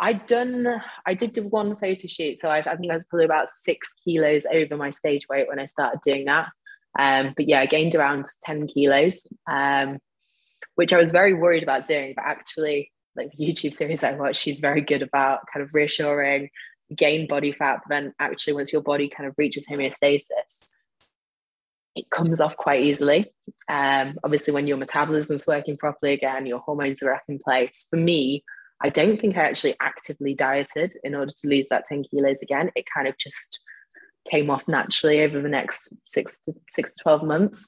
[0.02, 0.68] I'd done,
[1.06, 2.40] I did do one photo shoot.
[2.40, 5.60] So I, I think I was probably about six kilos over my stage weight when
[5.60, 6.50] I started doing that.
[6.98, 10.00] Um, but yeah, I gained around 10 kilos, um,
[10.74, 12.14] which I was very worried about doing.
[12.16, 12.92] But actually,
[13.22, 16.50] like the YouTube series I watched, she's very good about kind of reassuring,
[16.96, 17.82] gain body fat.
[17.84, 20.70] But then actually, once your body kind of reaches homeostasis,
[21.96, 23.32] it comes off quite easily.
[23.70, 27.88] Um, obviously, when your metabolism's working properly again, your hormones are back in place.
[27.90, 28.44] For me,
[28.82, 32.72] I don't think I actually actively dieted in order to lose that 10 kilos again.
[32.76, 33.60] It kind of just
[34.30, 37.68] came off naturally over the next six to six to 12 months,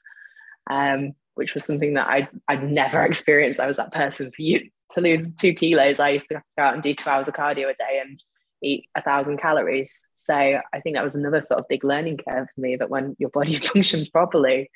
[0.69, 3.59] um, which was something that I'd, I'd never experienced.
[3.59, 5.99] I was that person for you to lose two kilos.
[5.99, 8.23] I used to go out and do two hours of cardio a day and
[8.61, 10.03] eat a thousand calories.
[10.17, 13.15] So I think that was another sort of big learning curve for me that when
[13.19, 14.69] your body functions properly,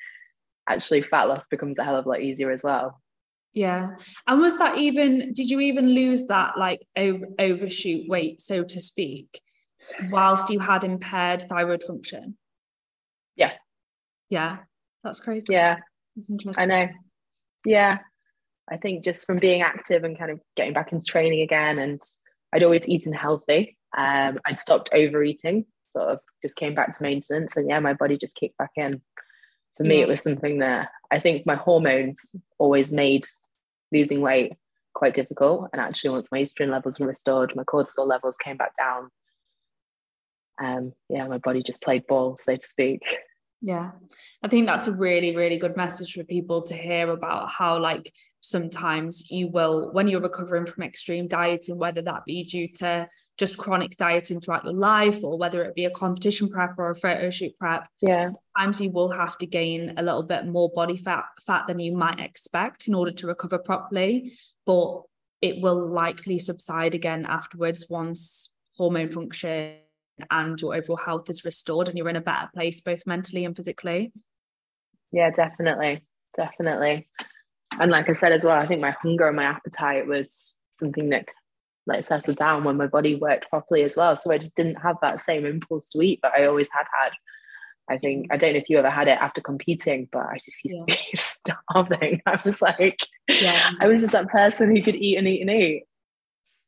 [0.68, 3.00] actually fat loss becomes a hell of a lot easier as well.
[3.54, 3.96] Yeah.
[4.26, 8.80] And was that even, did you even lose that like over, overshoot weight, so to
[8.80, 9.40] speak,
[10.10, 12.36] whilst you had impaired thyroid function?
[13.36, 13.52] Yeah.
[14.28, 14.58] Yeah.
[15.02, 15.54] That's crazy.
[15.54, 15.78] Yeah.
[16.44, 16.88] That's I know.
[17.64, 17.98] Yeah.
[18.70, 22.00] I think just from being active and kind of getting back into training again, and
[22.52, 23.76] I'd always eaten healthy.
[23.96, 25.66] Um, I stopped overeating,
[25.96, 29.02] sort of just came back to maintenance, and yeah, my body just kicked back in.
[29.76, 33.24] For me, it was something that I think my hormones always made
[33.92, 34.54] losing weight
[34.92, 35.68] quite difficult.
[35.72, 39.10] And actually, once my estrogen levels were restored, my cortisol levels came back down.
[40.60, 43.02] Um, yeah, my body just played ball, so to speak.
[43.60, 43.90] Yeah,
[44.42, 48.12] I think that's a really, really good message for people to hear about how, like,
[48.40, 53.58] sometimes you will, when you're recovering from extreme dieting, whether that be due to just
[53.58, 57.30] chronic dieting throughout your life or whether it be a competition prep or a photo
[57.30, 61.24] shoot prep, yeah, sometimes you will have to gain a little bit more body fat
[61.44, 64.32] fat than you might expect in order to recover properly.
[64.66, 65.02] But
[65.42, 69.76] it will likely subside again afterwards once hormone function
[70.30, 73.56] and your overall health is restored and you're in a better place both mentally and
[73.56, 74.12] physically
[75.12, 76.04] yeah definitely
[76.36, 77.08] definitely
[77.78, 81.10] and like i said as well i think my hunger and my appetite was something
[81.10, 81.26] that
[81.86, 84.96] like settled down when my body worked properly as well so i just didn't have
[85.00, 87.12] that same impulse to eat but i always had had
[87.90, 90.64] I think I don't know if you ever had it after competing, but I just
[90.64, 90.94] used yeah.
[90.94, 92.22] to be starving.
[92.26, 93.70] I was like, yeah.
[93.80, 95.84] I was just that person who could eat and eat and eat.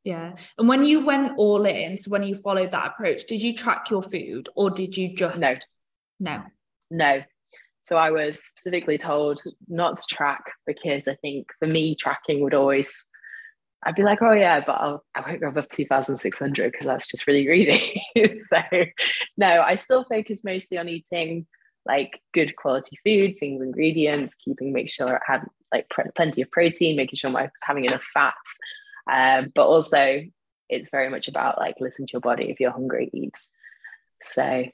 [0.05, 0.35] Yeah.
[0.59, 3.91] And when you went all in, so when you followed that approach, did you track
[3.91, 5.55] your food or did you just no.
[6.19, 6.43] No.
[6.91, 7.23] No.
[7.85, 12.55] So i was specifically told not to track because i think for me tracking would
[12.55, 13.05] always
[13.85, 17.27] i'd be like oh yeah but I'll, i won't go above 2600 because that's just
[17.27, 18.01] really greedy.
[18.35, 18.61] So
[19.37, 21.47] no i still focus mostly on eating
[21.85, 26.95] like good quality food single ingredients keeping make sure i had like plenty of protein
[26.97, 28.59] making sure i'm having enough fats
[29.11, 30.23] um, but also,
[30.69, 32.51] it's very much about like listen to your body.
[32.51, 33.37] If you're hungry, eat.
[34.23, 34.65] So,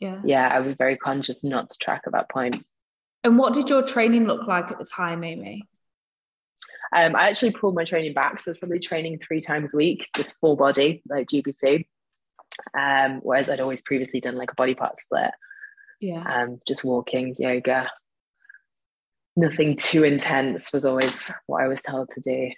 [0.00, 2.64] yeah, yeah, I was very conscious not to track at that point.
[3.24, 5.64] And what did your training look like at the time, Amy?
[6.96, 9.76] Um, I actually pulled my training back, so I was probably training three times a
[9.76, 11.86] week, just full body, like GBC.
[12.78, 15.30] Um, whereas I'd always previously done like a body part split.
[16.00, 16.22] Yeah.
[16.22, 17.90] Um, just walking, yoga.
[19.36, 22.50] Nothing too intense was always what I was told to do.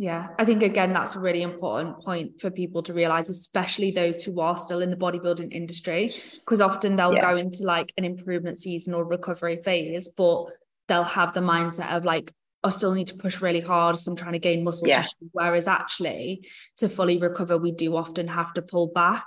[0.00, 4.22] Yeah, I think again that's a really important point for people to realize, especially those
[4.22, 7.20] who are still in the bodybuilding industry, because often they'll yeah.
[7.20, 10.44] go into like an improvement season or recovery phase, but
[10.86, 12.32] they'll have the mindset of like,
[12.62, 15.02] I still need to push really hard, so I'm trying to gain muscle yeah.
[15.02, 15.30] tissue.
[15.32, 19.24] Whereas actually, to fully recover, we do often have to pull back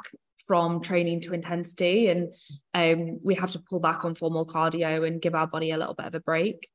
[0.48, 2.34] from training to intensity, and
[2.74, 5.96] um, we have to pull back on formal cardio and give our body a little
[5.96, 6.70] bit of a break.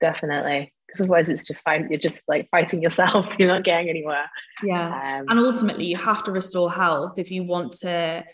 [0.00, 0.72] Definitely.
[0.86, 3.28] Because otherwise it's just fine you're just like fighting yourself.
[3.38, 4.30] You're not getting anywhere.
[4.62, 5.18] Yeah.
[5.20, 8.24] Um, and ultimately you have to restore health if you want to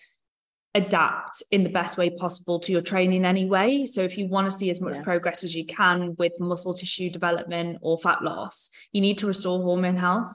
[0.76, 3.86] adapt in the best way possible to your training anyway.
[3.86, 5.02] So if you want to see as much yeah.
[5.02, 9.60] progress as you can with muscle tissue development or fat loss you need to restore
[9.62, 10.34] hormone health.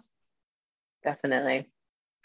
[1.03, 1.67] Definitely.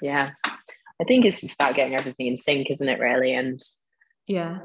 [0.03, 0.31] Yeah.
[0.45, 3.33] I think it's just about getting everything in sync isn't it really?
[3.33, 3.61] And
[4.27, 4.61] yeah.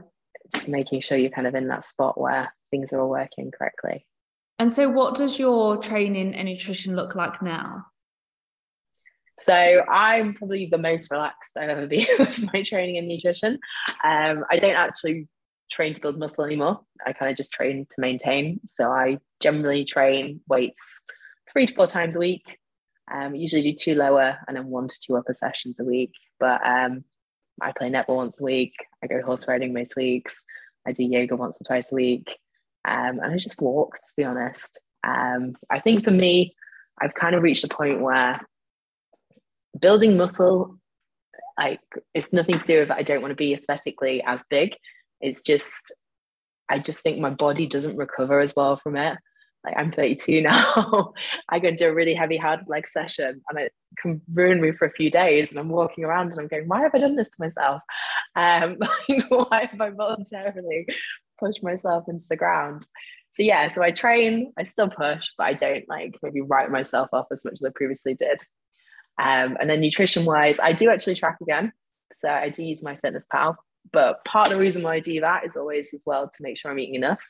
[0.53, 4.07] just making sure you're kind of in that spot where things are all working correctly
[4.59, 7.85] and so, what does your training and nutrition look like now?
[9.39, 13.57] So I'm probably the most relaxed I've ever been with my training and nutrition.
[14.03, 15.29] Um, I don't actually
[15.71, 16.81] train to build muscle anymore.
[17.05, 18.59] I kind of just train to maintain.
[18.67, 21.01] So I generally train weights
[21.51, 22.43] three to four times a week.
[23.11, 26.11] Um, usually do two lower and then one to two upper sessions a week.
[26.39, 27.05] But um,
[27.61, 28.73] I play netball once a week.
[29.01, 30.43] I go horse riding most weeks.
[30.85, 32.35] I do yoga once or twice a week.
[32.87, 34.79] Um, and I just walked, to be honest.
[35.05, 36.55] Um, I think for me,
[37.01, 38.41] I've kind of reached a point where
[39.79, 40.77] building muscle,
[41.57, 41.79] like
[42.13, 44.75] it's nothing to do with I don't want to be aesthetically as big.
[45.21, 45.93] It's just
[46.69, 49.17] I just think my body doesn't recover as well from it.
[49.65, 51.13] Like I'm 32 now.
[51.49, 54.71] I go and do a really heavy hard leg session and it can ruin me
[54.71, 55.49] for a few days.
[55.49, 57.81] And I'm walking around and I'm going, why have I done this to myself?
[58.35, 58.77] Um,
[59.29, 60.85] why have I voluntarily
[61.39, 62.83] push myself into the ground.
[63.31, 67.09] So yeah, so I train, I still push, but I don't like maybe write myself
[67.13, 68.41] off as much as I previously did.
[69.19, 71.73] Um, and then nutrition wise, I do actually track again.
[72.21, 73.55] So I do use MyFitnessPal,
[73.91, 76.57] but part of the reason why I do that is always as well to make
[76.57, 77.23] sure I'm eating enough.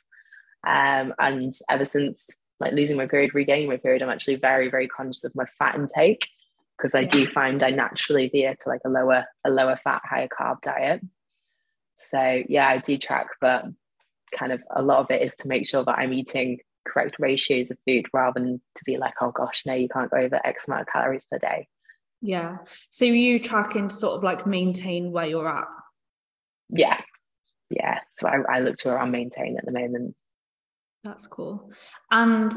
[0.66, 2.28] Um, and ever since
[2.60, 5.76] like losing my period, regaining my period, I'm actually very, very conscious of my fat
[5.76, 6.28] intake
[6.78, 10.28] because I do find I naturally veer to like a lower, a lower fat, higher
[10.28, 11.02] carb diet.
[11.98, 13.66] So yeah, I do track, but
[14.32, 17.72] kind of a lot of it is to make sure that I'm eating correct ratios
[17.72, 20.68] of food rather than to be like, oh gosh, no, you can't go over X
[20.68, 21.68] amount of calories per day.
[22.22, 22.58] Yeah.
[22.90, 25.68] So you tracking to sort of like maintain where you're at?
[26.70, 27.00] Yeah.
[27.70, 28.00] Yeah.
[28.12, 30.16] So I, I look to around maintain at the moment.
[31.04, 31.72] That's cool.
[32.12, 32.52] And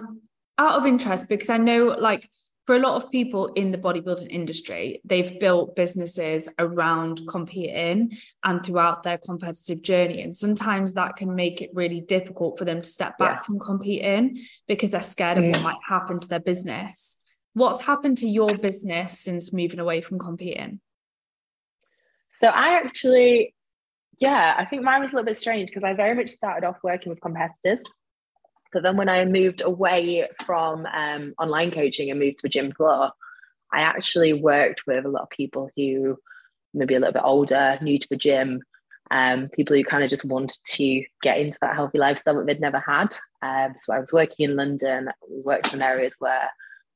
[0.59, 2.29] out of interest, because I know like
[2.67, 8.65] for a lot of people in the bodybuilding industry, they've built businesses around competing and
[8.65, 10.23] throughout their competitive journey.
[10.23, 13.43] And sometimes that can make it really difficult for them to step back yeah.
[13.43, 14.39] from competing
[14.69, 15.63] because they're scared of what mm.
[15.65, 17.17] might happen to their business.
[17.55, 20.81] What's happened to your business since moving away from competing?
[22.41, 23.55] So I actually,
[24.19, 26.77] yeah, I think mine was a little bit strange because I very much started off
[26.85, 27.83] working with competitors.
[28.73, 32.73] But then when I moved away from um, online coaching and moved to a gym
[32.73, 33.11] floor,
[33.73, 36.19] I actually worked with a lot of people who
[36.75, 38.63] maybe a little bit older, new to the gym,
[39.11, 42.61] um, people who kind of just wanted to get into that healthy lifestyle that they'd
[42.61, 43.15] never had.
[43.43, 45.11] Um, so I was working in London.
[45.31, 46.51] We worked in areas where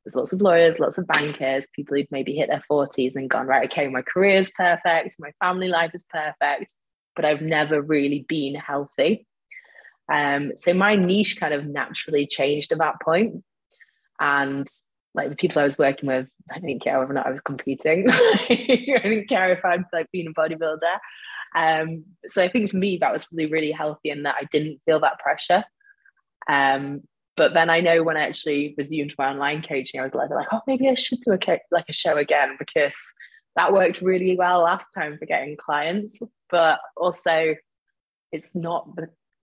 [0.05, 3.47] there's lots of lawyers, lots of bankers, people who'd maybe hit their 40s and gone,
[3.47, 6.75] right, okay, my career is perfect, my family life is perfect,
[7.17, 9.27] but I've never really been healthy.
[10.13, 13.43] Um, so my niche kind of naturally changed at that point.
[14.21, 14.67] And
[15.15, 17.41] like the people I was working with, I didn't care whether or not I was
[17.41, 18.07] competing.
[18.11, 20.99] I didn't care if I'd like being a bodybuilder.
[21.55, 24.81] Um, so I think for me that was really, really healthy in that I didn't
[24.85, 25.65] feel that pressure.
[26.49, 27.03] Um,
[27.37, 30.49] but then I know when I actually resumed my online coaching, I was like, like,
[30.53, 31.39] oh, maybe I should do a
[31.71, 32.97] like a show again because
[33.57, 36.19] that worked really well last time for getting clients.
[36.51, 37.57] But also,
[38.33, 38.89] it's not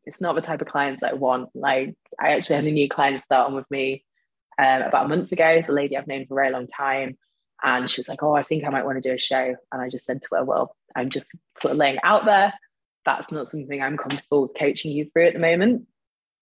[0.05, 1.49] it's not the type of clients I want.
[1.53, 4.03] Like I actually had a new client start on with me
[4.59, 5.47] um, about a month ago.
[5.47, 7.17] It's a lady I've known for a very long time.
[7.63, 9.55] And she was like, Oh, I think I might want to do a show.
[9.71, 11.29] And I just said to her, Well, I'm just
[11.59, 12.53] sort of laying out there.
[13.05, 15.87] That's not something I'm comfortable coaching you through at the moment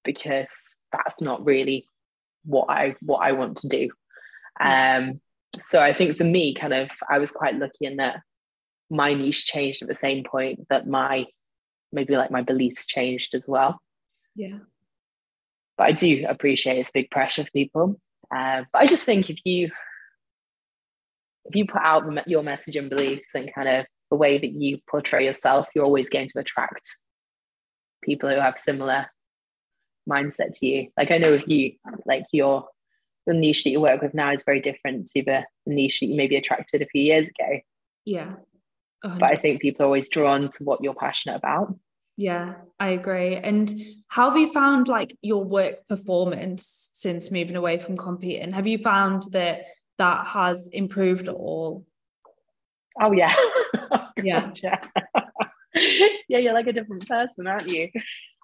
[0.04, 0.50] because
[0.92, 1.88] that's not really
[2.46, 3.90] what I what I want to do.
[4.60, 5.22] Um,
[5.56, 8.22] so I think for me, kind of, I was quite lucky in that
[8.90, 11.26] my niche changed at the same point that my
[11.92, 13.80] maybe like my beliefs changed as well.
[14.36, 14.60] Yeah.
[15.78, 18.00] But I do appreciate it's big pressure for people.
[18.34, 19.70] Uh, but I just think if you
[21.46, 24.78] if you put out your message and beliefs and kind of the way that you
[24.90, 26.96] portray yourself, you're always going to attract
[28.04, 29.08] people who have similar
[30.10, 30.88] mindset to you.
[30.98, 31.74] Like I know if you
[32.06, 32.68] like your
[33.28, 36.16] the niche that you work with now is very different to the niche that you
[36.16, 37.60] maybe attracted a few years ago.
[38.06, 38.34] Yeah.
[39.06, 39.20] 100%.
[39.20, 41.76] But I think people are always drawn to what you're passionate about.
[42.18, 43.36] Yeah, I agree.
[43.36, 43.74] And
[44.08, 48.52] how have you found like your work performance since moving away from competing?
[48.52, 49.64] Have you found that
[49.98, 51.86] that has improved at all?
[53.02, 53.34] Oh yeah.
[54.22, 54.52] yeah.
[54.62, 54.80] yeah.
[56.28, 57.90] yeah, you're like a different person, aren't you?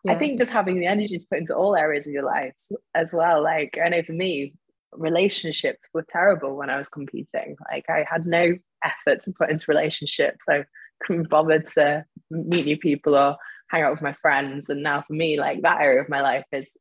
[0.03, 0.13] Yeah.
[0.13, 2.55] I think just having the energy to put into all areas of your life
[2.95, 3.43] as well.
[3.43, 4.53] Like I know for me,
[4.93, 7.57] relationships were terrible when I was competing.
[7.69, 8.53] Like I had no
[8.83, 10.45] effort to put into relationships.
[10.49, 10.65] I
[11.03, 13.37] couldn't bother to meet new people or
[13.69, 14.69] hang out with my friends.
[14.69, 16.75] And now for me, like that area of my life is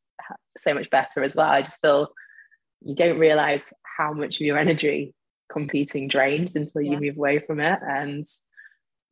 [0.58, 1.48] so much better as well.
[1.48, 2.08] I just feel
[2.82, 3.64] you don't realize
[3.96, 5.14] how much of your energy
[5.50, 7.00] competing drains until you yeah.
[7.00, 7.78] move away from it.
[7.82, 8.24] And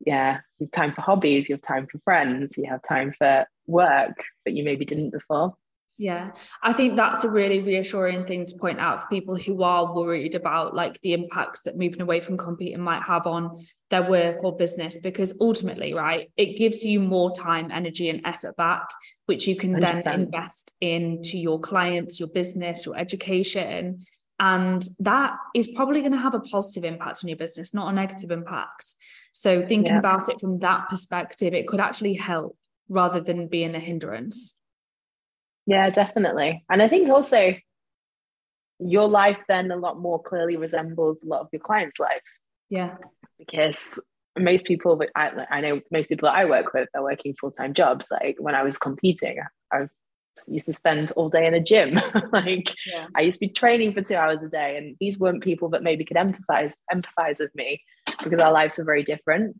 [0.05, 3.45] yeah, you have time for hobbies, you have time for friends, you have time for
[3.67, 5.55] work that you maybe didn't before.
[5.97, 6.31] Yeah,
[6.61, 10.35] I think that's a really reassuring thing to point out for people who are worried
[10.35, 14.57] about like the impacts that moving away from competing might have on their work or
[14.57, 18.89] business because ultimately, right, it gives you more time, energy, and effort back,
[19.25, 20.03] which you can 100%.
[20.03, 24.05] then invest into your clients, your business, your education.
[24.37, 27.95] And that is probably going to have a positive impact on your business, not a
[27.95, 28.95] negative impact.
[29.31, 29.99] So, thinking yeah.
[29.99, 32.57] about it from that perspective, it could actually help
[32.89, 34.54] rather than being a hindrance.
[35.65, 36.63] Yeah, definitely.
[36.69, 37.55] And I think also
[38.79, 42.41] your life then a lot more clearly resembles a lot of your clients' lives.
[42.69, 42.95] Yeah.
[43.37, 43.99] Because
[44.37, 47.73] most people that I, I know most people that I work with are working full-time
[47.73, 48.07] jobs.
[48.11, 49.39] Like when I was competing,
[49.71, 49.87] I
[50.47, 51.99] used to spend all day in a gym.
[52.31, 53.07] like yeah.
[53.15, 54.77] I used to be training for two hours a day.
[54.77, 57.81] And these weren't people that maybe could empathize, empathize with me
[58.23, 59.59] because our lives were very different.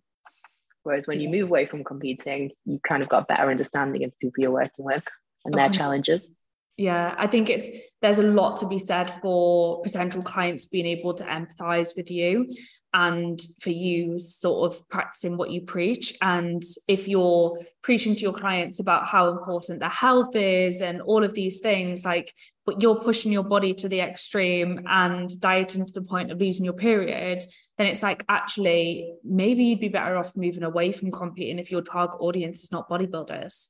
[0.84, 4.12] Whereas when you move away from competing, you kind of got a better understanding of
[4.20, 5.04] people you're working with
[5.46, 6.34] and their um, challenges.
[6.78, 7.70] yeah i think it's
[8.06, 12.56] there's a lot to be said for potential clients being able to empathize with you
[12.94, 16.16] and for you sort of practicing what you preach.
[16.22, 21.24] And if you're preaching to your clients about how important their health is and all
[21.24, 22.32] of these things like
[22.68, 26.66] but you're pushing your body to the extreme and dieting to the point of losing
[26.66, 27.44] your period
[27.78, 31.82] then it's like actually maybe you'd be better off moving away from competing if your
[31.82, 33.68] target audience is not bodybuilders.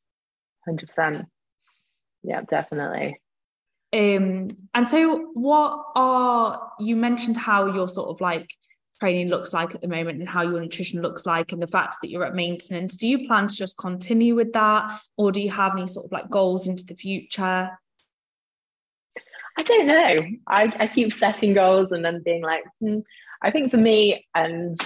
[0.67, 1.25] 100%
[2.25, 3.19] yeah, definitely.
[3.93, 8.51] Um, and so what are you mentioned how your sort of like
[8.99, 11.97] training looks like at the moment and how your nutrition looks like and the fact
[12.01, 15.49] that you're at maintenance do you plan to just continue with that or do you
[15.49, 17.69] have any sort of like goals into the future
[19.57, 22.99] i don't know i, I keep setting goals and then being like hmm.
[23.41, 24.77] i think for me and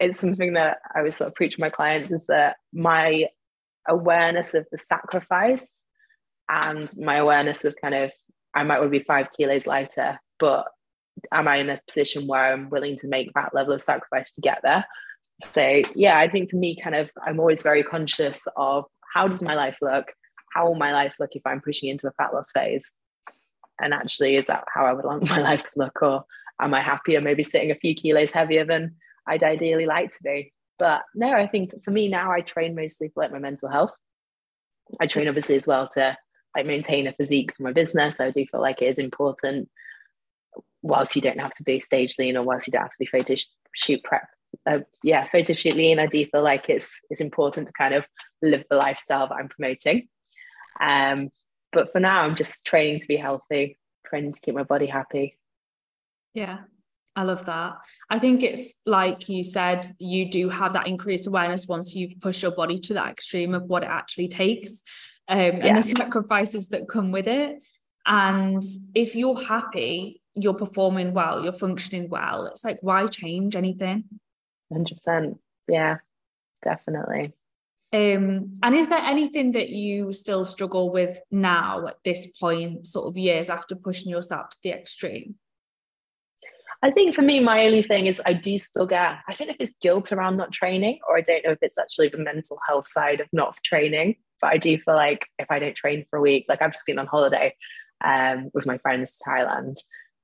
[0.00, 3.26] it's something that i was sort of preach to my clients is that my
[3.86, 5.82] awareness of the sacrifice
[6.48, 8.12] and my awareness of kind of
[8.54, 10.66] i might well be five kilos lighter but
[11.32, 14.40] am I in a position where I'm willing to make that level of sacrifice to
[14.40, 14.84] get there?
[15.54, 18.84] So yeah, I think for me, kind of, I'm always very conscious of
[19.14, 20.06] how does my life look?
[20.52, 22.92] How will my life look if I'm pushing into a fat loss phase?
[23.80, 26.02] And actually, is that how I would want my life to look?
[26.02, 26.24] Or
[26.60, 30.52] am I happier maybe sitting a few kilos heavier than I'd ideally like to be?
[30.78, 33.92] But no, I think for me now, I train mostly for like my mental health.
[35.00, 36.16] I train obviously as well to
[36.56, 38.18] like maintain a physique for my business.
[38.18, 39.68] I do feel like it is important
[40.82, 43.06] whilst you don't have to be stage lean or whilst you don't have to be
[43.06, 43.34] photo
[43.74, 44.28] shoot prep
[44.66, 48.04] uh, yeah photo shoot lean i do feel like it's it's important to kind of
[48.42, 50.08] live the lifestyle that i'm promoting
[50.80, 51.30] um
[51.72, 53.76] but for now i'm just training to be healthy
[54.06, 55.36] training to keep my body happy
[56.34, 56.58] yeah
[57.18, 57.78] I love that.
[58.10, 62.42] I think it's like you said, you do have that increased awareness once you've pushed
[62.42, 64.82] your body to that extreme of what it actually takes
[65.28, 67.64] um, and the sacrifices that come with it.
[68.06, 68.62] And
[68.94, 72.46] if you're happy you're performing well, you're functioning well.
[72.46, 74.04] It's like, why change anything?
[74.72, 75.38] 100%.
[75.66, 75.96] Yeah,
[76.62, 77.32] definitely.
[77.92, 83.06] Um, and is there anything that you still struggle with now at this point, sort
[83.06, 85.36] of years after pushing yourself to the extreme?
[86.82, 89.54] I think for me, my only thing is I do still get, I don't know
[89.54, 92.58] if it's guilt around not training, or I don't know if it's actually the mental
[92.66, 94.16] health side of not training.
[94.46, 96.86] But I do feel like if I don't train for a week, like I've just
[96.86, 97.56] been on holiday
[98.04, 99.78] um, with my friends to Thailand,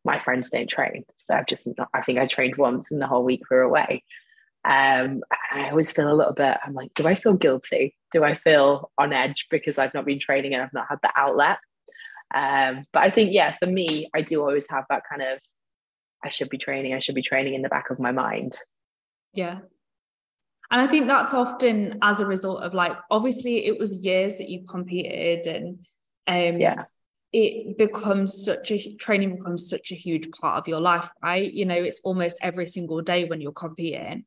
[0.04, 1.02] my friends don't train.
[1.16, 3.64] So I've just not, I think I trained once in the whole week we were
[3.64, 4.04] away.
[4.64, 7.96] Um, I always feel a little bit, I'm like, do I feel guilty?
[8.12, 11.10] Do I feel on edge because I've not been training and I've not had the
[11.16, 11.58] outlet?
[12.32, 15.40] Um, but I think, yeah, for me, I do always have that kind of,
[16.24, 18.52] I should be training, I should be training in the back of my mind.
[19.32, 19.58] Yeah.
[20.72, 24.48] And I think that's often as a result of like, obviously, it was years that
[24.48, 25.78] you competed and
[26.26, 26.84] um, yeah
[27.32, 31.50] it becomes such a training becomes such a huge part of your life, right?
[31.50, 34.24] You know, it's almost every single day when you're competing.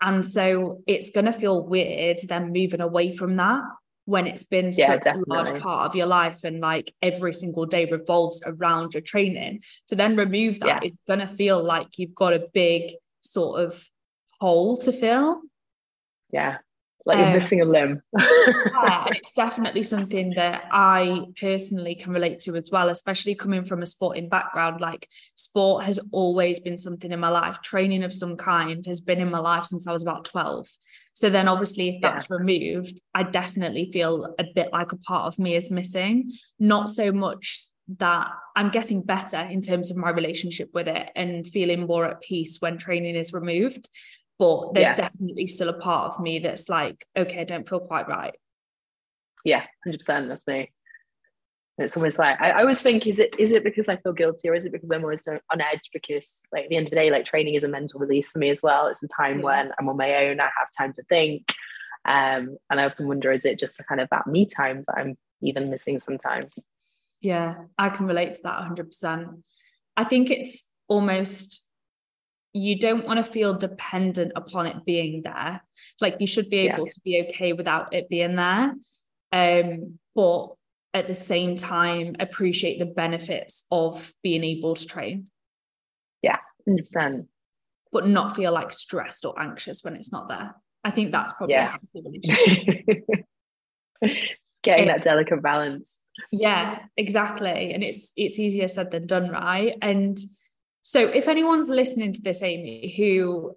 [0.00, 3.62] And so it's going to feel weird then moving away from that
[4.06, 5.36] when it's been yeah, such definitely.
[5.36, 9.60] a large part of your life and like every single day revolves around your training.
[9.88, 10.86] To then remove that yeah.
[10.86, 13.84] is going to feel like you've got a big sort of
[14.40, 15.42] hole to fill.
[16.30, 16.58] Yeah,
[17.08, 18.02] like you're um, missing a limb.
[18.18, 23.82] yeah, it's definitely something that I personally can relate to as well, especially coming from
[23.82, 24.82] a sporting background.
[24.82, 27.62] Like sport has always been something in my life.
[27.62, 30.68] Training of some kind has been in my life since I was about 12.
[31.14, 32.36] So then obviously if that's yeah.
[32.36, 36.30] removed, I definitely feel a bit like a part of me is missing.
[36.58, 41.48] Not so much that I'm getting better in terms of my relationship with it and
[41.48, 43.88] feeling more at peace when training is removed
[44.38, 44.94] but there's yeah.
[44.94, 48.34] definitely still a part of me that's like okay i don't feel quite right.
[49.44, 50.70] Yeah 100% that's me.
[51.78, 54.48] It's almost like I, I, always think is it is it because I feel guilty
[54.48, 55.90] or is it because I'm always on edge?
[55.92, 58.40] Because like at the end of the day like training is a mental release for
[58.40, 58.88] me as well.
[58.88, 59.44] It's a time yeah.
[59.44, 61.52] when I'm on my own I have time to think
[62.04, 65.16] um and I often wonder is it just kind of that me time that I'm
[65.40, 66.52] even missing sometimes?
[67.20, 69.42] Yeah I can relate to that 100%
[69.96, 71.64] I think it's almost
[72.52, 75.62] you don't want to feel dependent upon it being there.
[76.00, 76.90] Like you should be able yeah.
[76.90, 78.74] to be okay without it being there.
[79.32, 80.48] Um, but
[80.94, 85.26] at the same time, appreciate the benefits of being able to train.
[86.22, 86.38] Yeah,
[86.68, 87.26] 100%.
[87.92, 90.54] But not feel like stressed or anxious when it's not there.
[90.84, 91.76] I think that's probably yeah.
[94.62, 95.96] getting that delicate balance.
[96.30, 97.72] Yeah, exactly.
[97.72, 99.74] And it's it's easier said than done, right?
[99.80, 100.18] And
[100.88, 103.54] so, if anyone's listening to this, Amy, who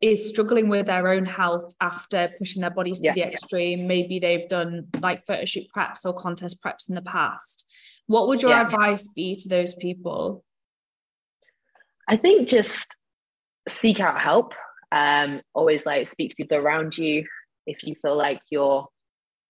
[0.00, 3.86] is struggling with their own health after pushing their bodies to yeah, the extreme, yeah.
[3.86, 7.68] maybe they've done like photo shoot preps or contest preps in the past,
[8.06, 8.64] what would your yeah.
[8.64, 10.42] advice be to those people?
[12.08, 12.96] I think just
[13.68, 14.54] seek out help.
[14.90, 17.26] Um, always like speak to people around you.
[17.66, 18.88] If you feel like you're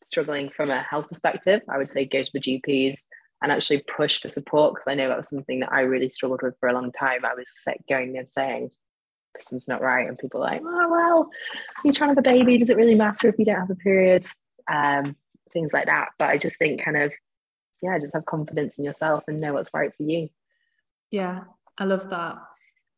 [0.02, 3.02] struggling from a health perspective, I would say go to the GPs
[3.42, 6.42] and actually push for support because I know that was something that I really struggled
[6.42, 7.24] with for a long time.
[7.24, 7.48] I was
[7.88, 8.70] going and saying
[9.38, 11.30] something's not right, and people like, oh well,
[11.84, 12.58] you're trying to have a baby.
[12.58, 14.26] Does it really matter if you don't have a period?
[14.70, 15.16] Um,
[15.52, 16.10] things like that.
[16.18, 17.12] But I just think kind of
[17.82, 20.28] yeah, just have confidence in yourself and know what's right for you.
[21.10, 21.40] Yeah,
[21.78, 22.36] I love that.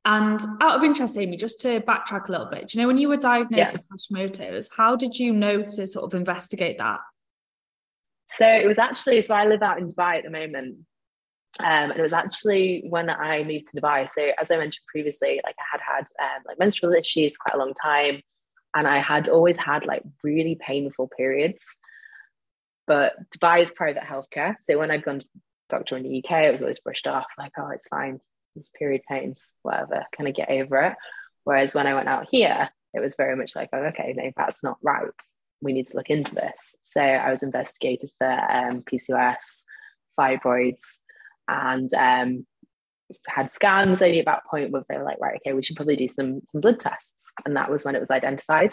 [0.04, 2.98] And out of interest, Amy, just to backtrack a little bit, do you know when
[2.98, 3.80] you were diagnosed yeah.
[3.90, 4.00] with
[4.32, 6.98] Hashimoto's, how did you know to sort of investigate that?
[8.36, 10.78] So it was actually, so I live out in Dubai at the moment.
[11.60, 14.08] Um, and it was actually when I moved to Dubai.
[14.08, 17.58] So as I mentioned previously, like I had had um, like menstrual issues quite a
[17.58, 18.22] long time,
[18.74, 21.62] and I had always had like really painful periods.
[22.86, 25.26] But Dubai is private healthcare, so when I'd gone to
[25.68, 28.20] doctor in the UK, it was always brushed off like, oh, it's fine,
[28.78, 30.94] period pains, whatever, kind of get over it.
[31.44, 34.62] Whereas when I went out here, it was very much like, oh, okay, no, that's
[34.62, 35.10] not right.
[35.62, 36.74] We need to look into this.
[36.84, 39.62] So I was investigated for um, PCOS,
[40.18, 40.98] fibroids,
[41.48, 42.46] and um,
[43.26, 45.96] had scans only at that point where they were like, right, okay, we should probably
[45.96, 48.72] do some some blood tests, and that was when it was identified.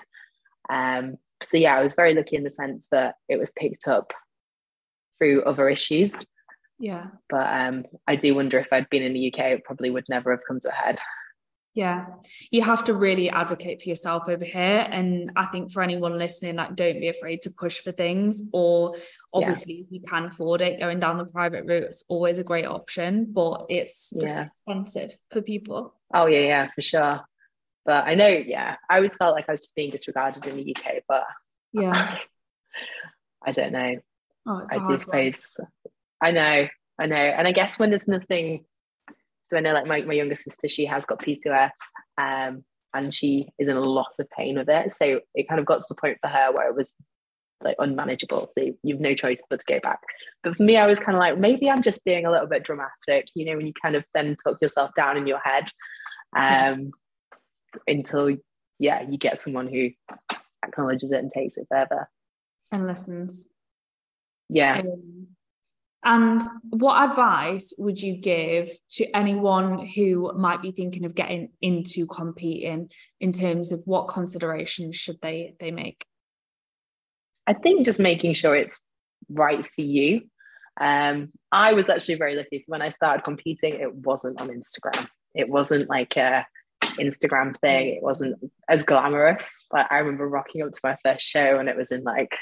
[0.70, 4.14] Um, so yeah, I was very lucky in the sense that it was picked up
[5.18, 6.16] through other issues.
[6.80, 7.08] Yeah.
[7.30, 10.32] But um, I do wonder if I'd been in the UK, it probably would never
[10.32, 11.00] have come to a head.
[11.76, 12.08] Yeah,
[12.52, 14.88] you have to really advocate for yourself over here.
[14.92, 18.42] And I think for anyone listening, like, don't be afraid to push for things.
[18.52, 18.96] Or
[19.34, 19.82] obviously, yeah.
[19.82, 23.32] if you can afford it, going down the private route is always a great option,
[23.32, 24.48] but it's just yeah.
[24.68, 25.96] expensive for people.
[26.14, 27.22] Oh, yeah, yeah, for sure.
[27.86, 30.76] But I know, yeah, I always felt like I was just being disregarded in the
[30.76, 31.24] UK, but
[31.72, 32.18] yeah,
[33.46, 33.96] I don't know.
[34.46, 35.58] Oh, I do suppose.
[36.22, 36.68] I know,
[37.00, 37.16] I know.
[37.16, 38.66] And I guess when there's nothing
[39.50, 41.72] so I know like my, my younger sister, she has got PCOS
[42.18, 44.94] um, and she is in a lot of pain with it.
[44.96, 46.94] So it kind of got to the point for her where it was
[47.64, 48.52] like unmanageable.
[48.58, 50.00] So you've no choice but to go back.
[50.44, 52.64] But for me, I was kind of like, maybe I'm just being a little bit
[52.64, 55.66] dramatic, you know, when you kind of then talk yourself down in your head
[56.38, 56.92] um,
[57.88, 58.38] until,
[58.78, 59.90] yeah, you get someone who
[60.64, 62.08] acknowledges it and takes it further.
[62.72, 63.48] And listens.
[64.48, 64.80] Yeah.
[64.80, 65.28] Um,
[66.04, 72.08] and what advice would you give to anyone who might be thinking of getting into
[72.08, 72.90] competing
[73.20, 76.06] in terms of what considerations should they they make?
[77.46, 78.82] I think just making sure it's
[79.30, 80.22] right for you.
[80.80, 82.60] Um, I was actually very lucky.
[82.60, 85.08] So when I started competing, it wasn't on Instagram.
[85.36, 86.46] It wasn't like a
[86.82, 87.90] Instagram thing.
[87.90, 88.36] It wasn't
[88.70, 89.66] as glamorous.
[89.72, 92.38] Like I remember rocking up to my first show and it was in like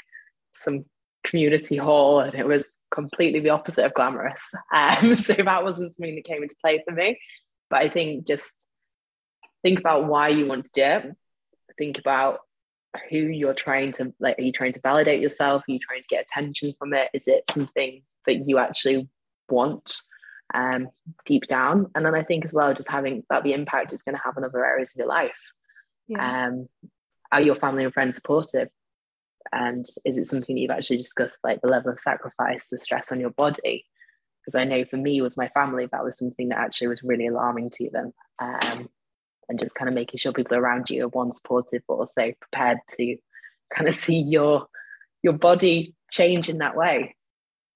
[0.52, 0.84] some
[1.28, 4.52] community hall and it was completely the opposite of glamorous.
[4.72, 7.18] Um, so that wasn't something that came into play for me.
[7.70, 8.66] But I think just
[9.62, 11.16] think about why you want to do it.
[11.76, 12.40] Think about
[13.10, 14.38] who you're trying to like.
[14.38, 15.62] Are you trying to validate yourself?
[15.68, 17.08] Are you trying to get attention from it?
[17.12, 19.08] Is it something that you actually
[19.48, 19.94] want
[20.54, 20.88] um,
[21.26, 21.90] deep down?
[21.94, 24.36] And then I think as well, just having about the impact it's going to have
[24.36, 25.52] on other areas of your life.
[26.06, 26.46] Yeah.
[26.46, 26.68] Um,
[27.30, 28.68] are your family and friends supportive?
[29.52, 33.12] And is it something that you've actually discussed like the level of sacrifice the stress
[33.12, 33.84] on your body?
[34.40, 37.26] Because i know for me with my family that was something that actually was really
[37.26, 38.88] alarming to them um,
[39.48, 42.78] and just kind of making sure people around you are one supportive but also prepared
[42.96, 43.16] to
[43.74, 44.66] kind of see your
[45.22, 47.14] your body change in that way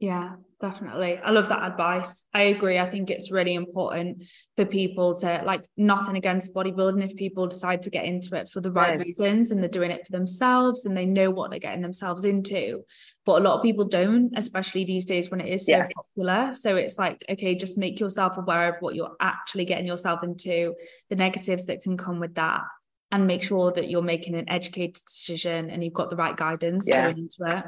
[0.03, 1.18] yeah definitely.
[1.18, 2.24] I love that advice.
[2.32, 2.78] I agree.
[2.78, 4.22] I think it's really important
[4.57, 8.61] for people to like nothing against bodybuilding if people decide to get into it for
[8.61, 9.03] the right yeah.
[9.05, 12.84] reasons and they're doing it for themselves and they know what they're getting themselves into.
[13.26, 15.88] But a lot of people don't especially these days when it is so yeah.
[15.94, 16.55] popular.
[16.55, 20.74] So it's like okay just make yourself aware of what you're actually getting yourself into
[21.11, 22.61] the negatives that can come with that
[23.11, 26.86] and make sure that you're making an educated decision and you've got the right guidance
[26.86, 27.03] yeah.
[27.03, 27.64] going into it.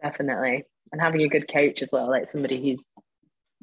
[0.00, 2.84] Definitely and having a good coach as well, like somebody who's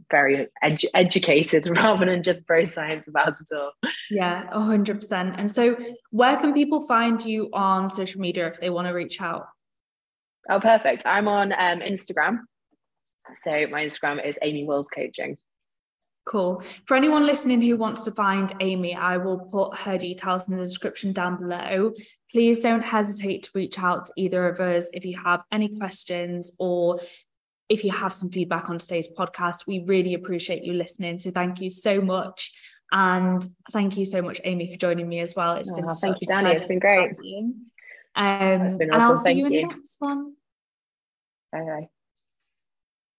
[0.10, 3.72] very edu- educated rather than just very science about it all.
[4.10, 5.36] Yeah, 100%.
[5.38, 5.78] And so,
[6.12, 9.48] where can people find you on social media if they want to reach out?
[10.50, 11.04] Oh, perfect.
[11.06, 12.40] I'm on um, Instagram.
[13.44, 15.38] So, my Instagram is Amy Wills Coaching.
[16.26, 16.64] Cool.
[16.86, 20.64] For anyone listening who wants to find Amy, I will put her details in the
[20.64, 21.94] description down below.
[22.32, 26.54] Please don't hesitate to reach out to either of us if you have any questions
[26.60, 27.00] or
[27.68, 29.68] if you have some feedback on today's podcast.
[29.68, 31.18] We really appreciate you listening.
[31.18, 32.54] So thank you so much.
[32.92, 35.54] And thank you so much, Amy, for joining me as well.
[35.54, 36.56] It's oh, been thank you, Danni.
[36.56, 37.12] It's been great.
[38.16, 38.94] Um, it's been awesome.
[38.94, 40.34] and I'll see thank you in the next one.
[41.52, 42.01] Bye bye.